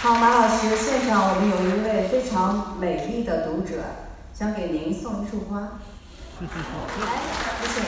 [0.04, 3.82] 好，马老师，现场我们有一位非常美丽的读者，
[4.34, 5.60] 想给您送一束花。
[6.40, 6.46] 来，
[7.62, 7.80] 谢谢。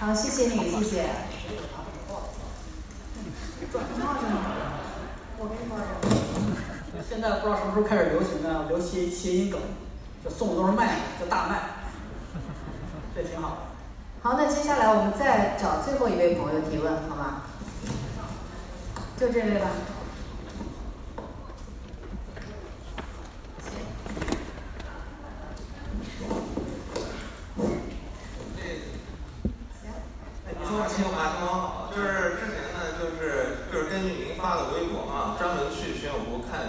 [0.00, 1.33] 好，谢谢你，谢谢。
[7.24, 9.58] 现在不知道什么时候开始流行的流谐谐音梗
[10.22, 11.58] 就送的都是麦子就大麦。
[13.16, 13.68] 这挺好
[14.20, 17.44] 好那接下来我们再找最后一位朋友提问好吗？
[19.16, 19.68] 就这位吧。
[30.60, 36.18] 你说清还挺好就是之前呢就是就是根据您发的微博啊专门去学校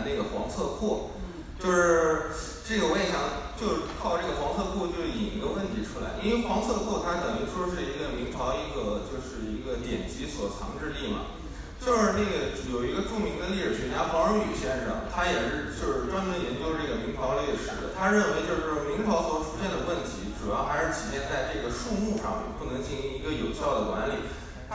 [0.05, 1.17] 那个黄色库，
[1.57, 2.29] 就是
[2.61, 6.21] 这个我也想，就是靠这个黄色库就引一个问题出来。
[6.21, 11.33] 因为黄色库它等于说是一个明朝一个就是一个典籍所藏之地嘛，
[11.81, 24.13] 就是那个有一个著名的历史学家黄仁宇先生，他也是就是专门研究这个明朝历史的，他认为就是明朝所出现的问题主要还是体现在这个树木上面，不能进行一个有效的管理。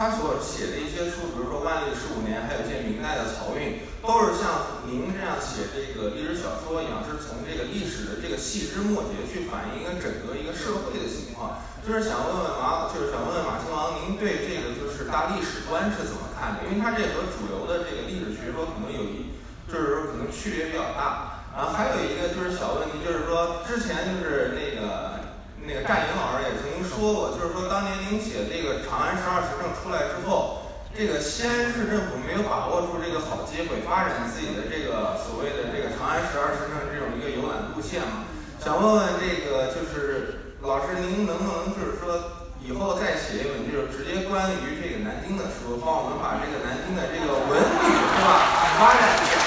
[0.01, 11.61] 他所写的一些书，比如说《万历十五年》，还有一些明代的漕运，都是像您这样写这个历史小说一样，是从这个历史的这个细枝末节去反映一个整个一个社会的情况。
[11.85, 16.65] 就是想问问马，就是想问问马亲王，您对这个就是大历史观是怎么看的？
[16.65, 19.37] 因为它这和主流的这个历史学说可能有一，
[19.69, 21.45] 就是说可能区别比较大。
[21.53, 25.29] 然后还有一个就是小问题，就是说之前就是那个。
[25.61, 26.70] 那个战英老师也曾经
[27.01, 38.29] 说过，就是说当年您写这个《长安十二时辰》出来之后，这个西安市政府没有把握住这个好机会，发展自己的这个所谓的这个《长安十二时辰》这种一个游览路线嘛。
[38.61, 49.41] 想问问这个就是老师，您能不能就是说以后再写一本就是直接关于这个南京的书，帮我们把这个南京的这个文旅是吧发展一下？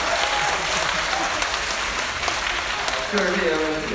[3.14, 3.94] 就是这个问题。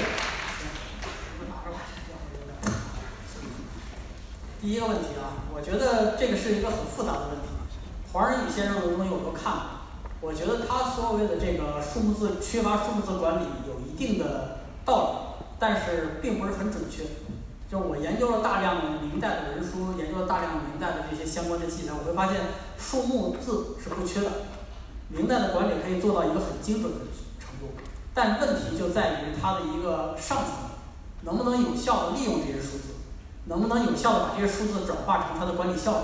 [4.61, 7.47] 第一个问题啊，我觉得这个是一个很复杂的问题。
[8.13, 9.87] 黄仁宇先生的东西我都看了，
[10.21, 17.05] 我觉得他所谓的这个数目字缺乏数目字管理有一定的道理，但是并不是很准确。
[17.71, 22.41] 就我研究了大量的明代的文书，研究了大量明代的这些相关的记载，我会发现
[22.77, 24.31] 数目字是不缺的，
[25.09, 26.99] 明代的管理可以做到一个很精准的
[27.39, 27.79] 程度。
[28.13, 30.47] 但问题就在于它的一个上层
[31.23, 32.98] 能不能有效的利用这些数字。
[33.49, 35.99] 能不能有效的把这些数字转化成它的管理效率，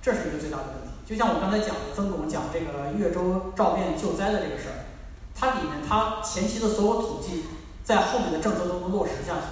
[0.00, 0.94] 这是一个最大的问题。
[1.04, 4.86] 就像我刚才讲的，曾巩讲这个越州赵变救灾的这个事儿，
[5.34, 7.44] 它里面它前期的所有统计，
[7.84, 9.46] 在后面的政策都能落实下去。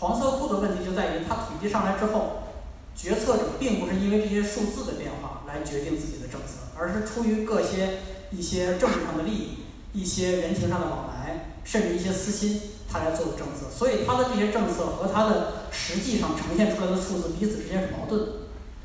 [0.00, 2.42] 黄色库的问题就在于，它统计上来之后，
[2.94, 8.00] 决策者并不是因为这些数字的变化来决定自己的政策，而是出于各些
[8.30, 9.58] 一些政治上的利益、
[9.92, 12.60] 一些人情上的往来，甚至一些私心。
[12.88, 18.32] 他来做的政策，所以他的这些政策和他的实际上呈现出来的数字彼此之间是矛盾的。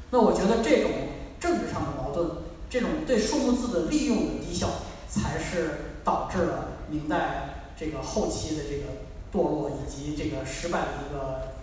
[0.10, 0.92] 那我觉得这种
[1.40, 2.30] 政治上的矛盾，
[2.70, 4.68] 这种对数目字的利用的低效，
[5.08, 8.84] 才是导致了明代这个后期的这个
[9.32, 11.54] 堕落以及这个失败的一个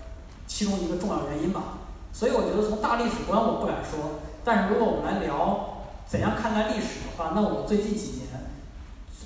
[0.46, 1.78] 其中一个重要原因吧。
[2.12, 8.28] 所以我觉得从大历史观我不敢说，但是如果我们来聊怎样看待历史的话，那我最近几年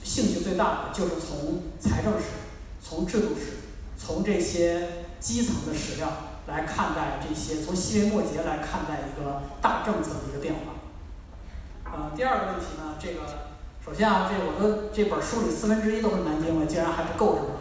[0.02, 2.26] 兴趣最大的就是从财政史。
[2.82, 3.58] 从制度史，
[3.96, 6.08] 从这些基层的史料
[6.48, 10.60] 来看待这些，从细微末节来看待一个大政策的一个变化。
[11.84, 13.20] 呃，第二个问题呢，这个
[13.84, 17.52] 首先啊，这我的这本书里四分之一都是南京的，竟然还 不够是吧？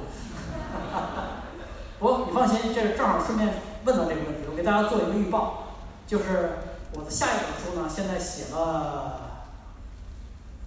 [2.00, 3.54] 不，你放心，这正好顺便
[3.86, 5.76] 问到这个问题，我给大家做一个预报，
[6.08, 6.58] 就是
[6.94, 9.46] 我的下一本书呢，现在写了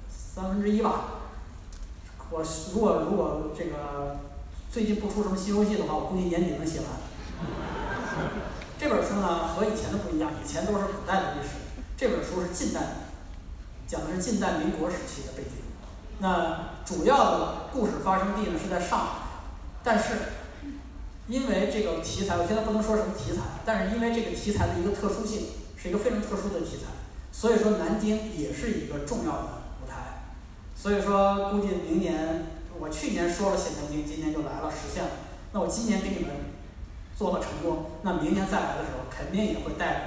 [0.08, 1.06] 三分之一吧。
[2.30, 4.20] 我如果如果这个。
[4.74, 6.88] 最近不出什么新游戏的话，我估计年底能写完。
[8.76, 11.50] 这本书呢和以前的不一样，以前都是古代的历史，
[11.96, 12.80] 这本书是近代，
[13.86, 15.62] 讲的是近代民国时期的背景。
[16.18, 19.06] 那主要的故事发生地呢是在上海，
[19.84, 20.14] 但是
[21.28, 26.90] 因为这个题材，我现在不能说什么题材，但是因为这个题材的一个特殊性，是一个非常特殊的题材，
[27.30, 29.48] 所以说南京也是一个重要的
[29.84, 30.24] 舞台。
[30.74, 32.46] 所以说估计明年。
[32.78, 35.10] 我去年说了写南京，今年就来了，实现了。
[35.52, 36.34] 那我今年给你们
[37.16, 40.00] 做了成功，那明年再来的时候，肯定也会带着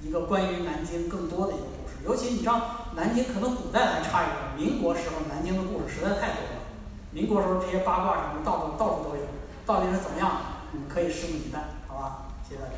[0.00, 1.98] 一个关于南京更多的一个故事。
[2.04, 6.62] 尤其你知道，南京可能古代还差一点，民国时候南京的故事实在太多了。
[7.10, 9.26] 民国时候这些八卦什么到处到处都有，
[9.66, 10.62] 到底是怎么样？
[10.72, 12.30] 你们可以拭目以待，好吧？
[12.48, 12.74] 谢谢大家。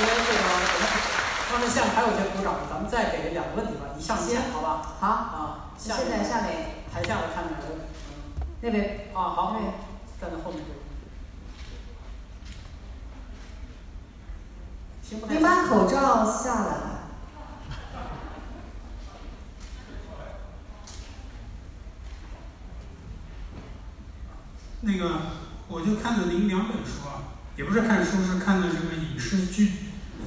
[0.00, 0.38] 因为这个
[1.52, 4.96] 刚才下面还有一些鼓掌，咱们再给两个问题吧，一上一下，好吧？
[4.98, 5.06] 好。
[5.06, 7.87] 啊，现在下面台下的看着来。
[8.60, 9.60] 那边啊，好，
[10.20, 10.60] 站在后面。
[15.28, 16.76] 你把口罩下来。
[24.80, 25.20] 那个，
[25.68, 29.72] 我就看了您两本书啊，也不是看书，是看的这个影视剧，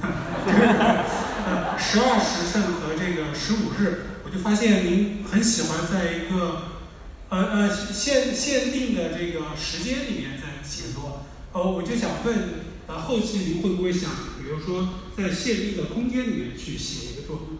[1.78, 6.71] 十二时辰和这个十五日，我就发现您很喜欢在一个。
[7.32, 11.22] 呃呃，限限定的这个时间里面在写作，
[11.54, 12.38] 呃，我就想问，
[12.86, 14.86] 呃，后期您会不会想，比如说
[15.16, 17.58] 在限定的空间里面去写一个作品？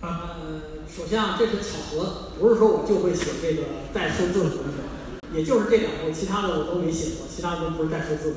[0.00, 3.62] 呃，首先啊，这是巧合，不是说我就会写这个
[3.94, 8.36] 带数字的东西，也就是这两部，其他的我都没写过，其他的都不是带数字的。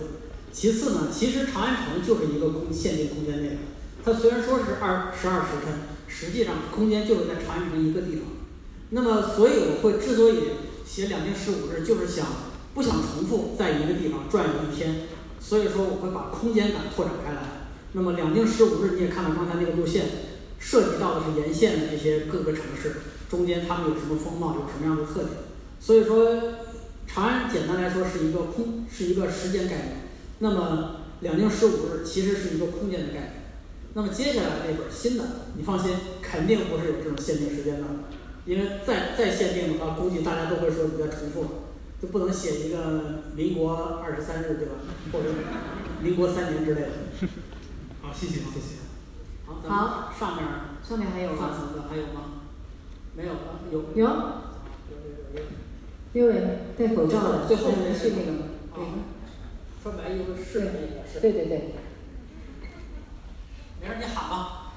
[0.53, 3.55] 其次呢，其实长安城就是一个空限定空间内的，
[4.05, 5.73] 它虽然说是二十二时辰，
[6.07, 8.25] 实际上空间就是在长安城一个地方。
[8.91, 10.35] 那么，所以我会之所以
[10.85, 12.25] 写两京十五日，就是想
[12.73, 15.07] 不想重复在一个地方转悠一天，
[15.39, 17.41] 所以说我会把空间感拓展开来。
[17.93, 20.05] 那么两京十五日，你也看到刚才那个路线，
[20.57, 22.95] 涉及到的是沿线的这些各个城市，
[23.29, 25.37] 中间他们有什么风貌，有什么样的特点。
[25.79, 26.41] 所以说，
[27.07, 29.95] 长安简单来说是一个空，是一个时间概念。
[30.39, 33.33] 那么两京十五日其实是一个空间的概念。
[33.93, 35.23] 那么接下来这本新的，
[35.57, 35.91] 你放心，
[36.21, 37.87] 肯定不是有这种限定时间的，
[38.49, 41.45] 因为再再限定的话，估计大家都会说你在重复，
[42.01, 44.73] 就不能写一个民国二十三日对吧？
[45.13, 45.29] 或者
[46.01, 46.87] 民国三年之类的。
[48.01, 48.77] 好，谢谢谢谢。
[49.45, 49.79] 好，咱们
[50.17, 50.47] 上面
[50.83, 52.41] 上面还有上层的还有吗？
[53.15, 54.09] 没有了，有有有有
[55.35, 55.41] 有。
[56.13, 56.41] 六位
[56.75, 58.31] 戴口罩的，最后面是那个，
[58.73, 58.83] 对。
[59.83, 61.19] 穿白衣服是那个是。
[61.19, 61.75] 对对对。
[63.79, 64.73] 明儿，你喊吧。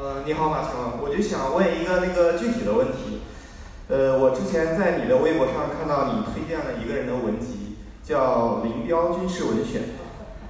[0.00, 3.18] 呃，你好，马强，我就想问一个那个具体的问题。
[3.88, 9.82] 呃，我之前在你的微博上看到你推荐了一个人的文集，叫《林彪军事文选》。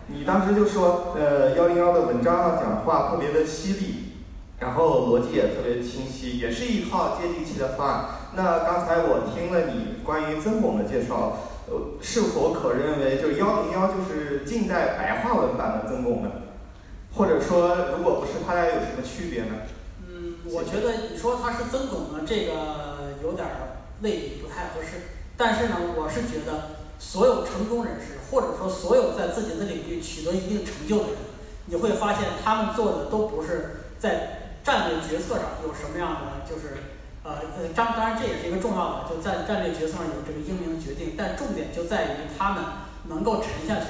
[0.09, 4.21] 你当时就说，呃，幺零幺的文章讲话特别的犀利，
[4.59, 8.05] 然后逻辑也特别清晰，也是一套接地气的方案。
[8.37, 11.39] 那刚才我听了你关于曾巩的介绍，
[11.71, 16.29] 呃，是否可认为就幺零幺就是近代白话文版的曾巩呢？
[17.19, 19.67] 或者说，如果不是，他俩有什么区别呢？
[20.07, 23.45] 嗯，我觉得你说他是曾巩呢，这个有点
[24.03, 25.19] 未必不太合适。
[25.37, 31.17] 但是呢，我是觉得所有成功人士，或者说所有在自己的领域取得一定成就的人，
[31.67, 37.43] 你会发现他们做的都不是在战略决策上有什么样的，就是呃，
[37.75, 41.15] 当当然这也是一个重要的，就在战略决策上有这个英明的决定。
[41.19, 42.63] 但重点就在于他们
[43.09, 43.87] 能够沉下去，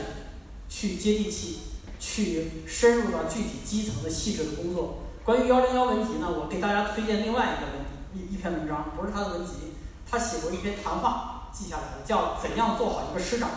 [0.71, 1.68] 去接地气。
[1.99, 4.99] 去深入到具体基层的细致的工作。
[5.25, 7.85] 关于幺零幺文集呢，我给大家推荐另外一个文
[8.15, 9.75] 一一篇文章，不是他的文集，
[10.11, 13.49] 他写过一篇谈话记下来的，叫《怎样做好一个师长》。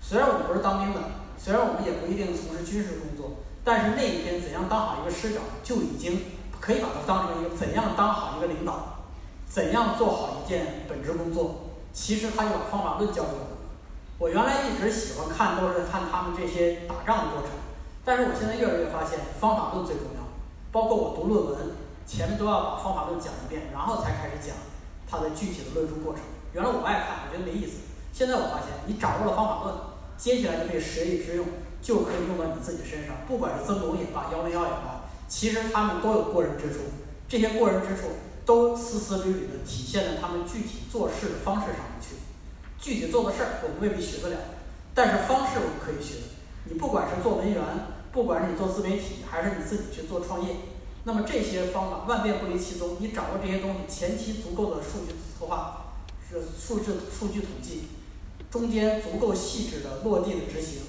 [0.00, 1.00] 虽然我们不是当兵的，
[1.38, 6.20] 虽然我们也不一定从事军事工作，但是那一篇《怎样当好一个师长》就已经
[6.60, 9.06] 可以把它当成一个怎样当好一个领导，
[9.48, 11.70] 怎样做好一件本职工作。
[11.94, 13.53] 其实他就把方法论教给我们。
[14.18, 17.50] 我原来一直喜欢看，都是看他们这些打仗的过程。
[18.04, 20.22] 但是我现在越来越发现，方法论最重要。
[20.70, 21.74] 包括我读论文，
[22.06, 24.54] 前面都要把方法论讲一遍，然后才开始讲
[25.08, 26.22] 它的具体的论述过程。
[26.52, 27.78] 原来我爱看，我觉得没意思。
[28.12, 29.74] 现在我发现，你掌握了方法论，
[30.16, 31.46] 接下来就可以实以致用，
[31.82, 33.16] 就可以用到你自己身上。
[33.26, 36.80] 不管是曾巩也罢，幺零幺也罢，其实他们都有过人之处。
[37.26, 38.10] 这些过人之处，
[38.46, 42.14] 都丝丝缕缕的体现在他们具体做事的方式上面去。
[42.84, 44.36] 具体做的事儿，我们未必学得了，
[44.94, 46.16] 但是方式我们可以学。
[46.68, 47.62] 你不管是做文员，
[48.12, 50.56] 不管是你做自媒体，还是你自己去做创业，
[51.04, 52.98] 那么这些方法万变不离其宗。
[53.00, 55.94] 你掌握这些东西，前期足够的数据策划，
[56.28, 57.84] 是数字数据统计，
[58.50, 60.82] 中间足够细致的落地的执行，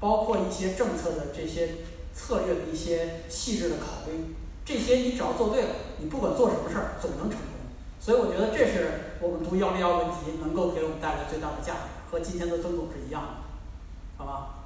[0.00, 1.84] 包括一些政策的这些
[2.14, 4.34] 策略的一些细致的考虑，
[4.64, 5.68] 这些你只要做对了，
[5.98, 7.59] 你不管做什么事儿，总能成功。
[8.00, 13.28] 所以我觉得这是我们读幺零幺文集能够给我们带来最大的价值，和今天的曾总是一样的，
[14.16, 14.56] 好吧？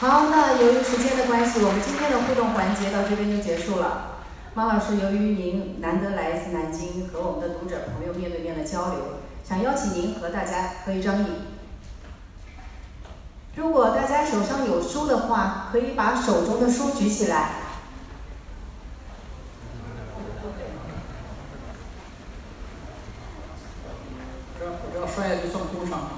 [0.00, 4.24] 好，那由于时间的关系，我们今天的互动环节到这边就结束了。
[4.54, 8.98] 马老师，由于您难得来一次南京，和我们的读者朋友面对面的交流，
[9.44, 11.26] 想邀请您和大家合一张影。
[13.54, 17.50] 如果大家手上有书的话，可以把手中的书举起来。
[25.14, 26.00] 摔下去算工伤。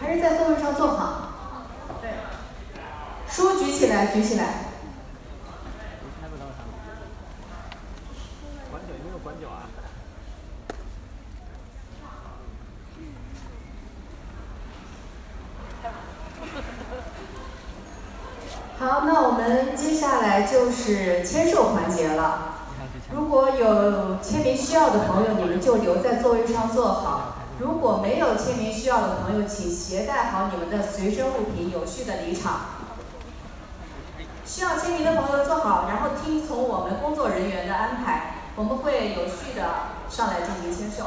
[0.00, 1.32] 还是在座位上坐好。
[2.00, 2.10] 对。
[3.28, 4.44] 书举起来，举起来。
[8.70, 9.66] 管脚有没有管脚啊？
[18.78, 22.57] 好，那我们接下来就是签售环节了。
[23.10, 27.36] 如果有签名需要的朋友，你们就留在座位上坐好。
[27.58, 32.60] 如果没有签名需要的朋友，请携带好你们的随身物品，有序的离场。
[34.44, 39.64] 需要签名的朋友坐好，然后听从我们工作人员的安排，我们会有序的
[40.10, 41.04] 上来进行签售。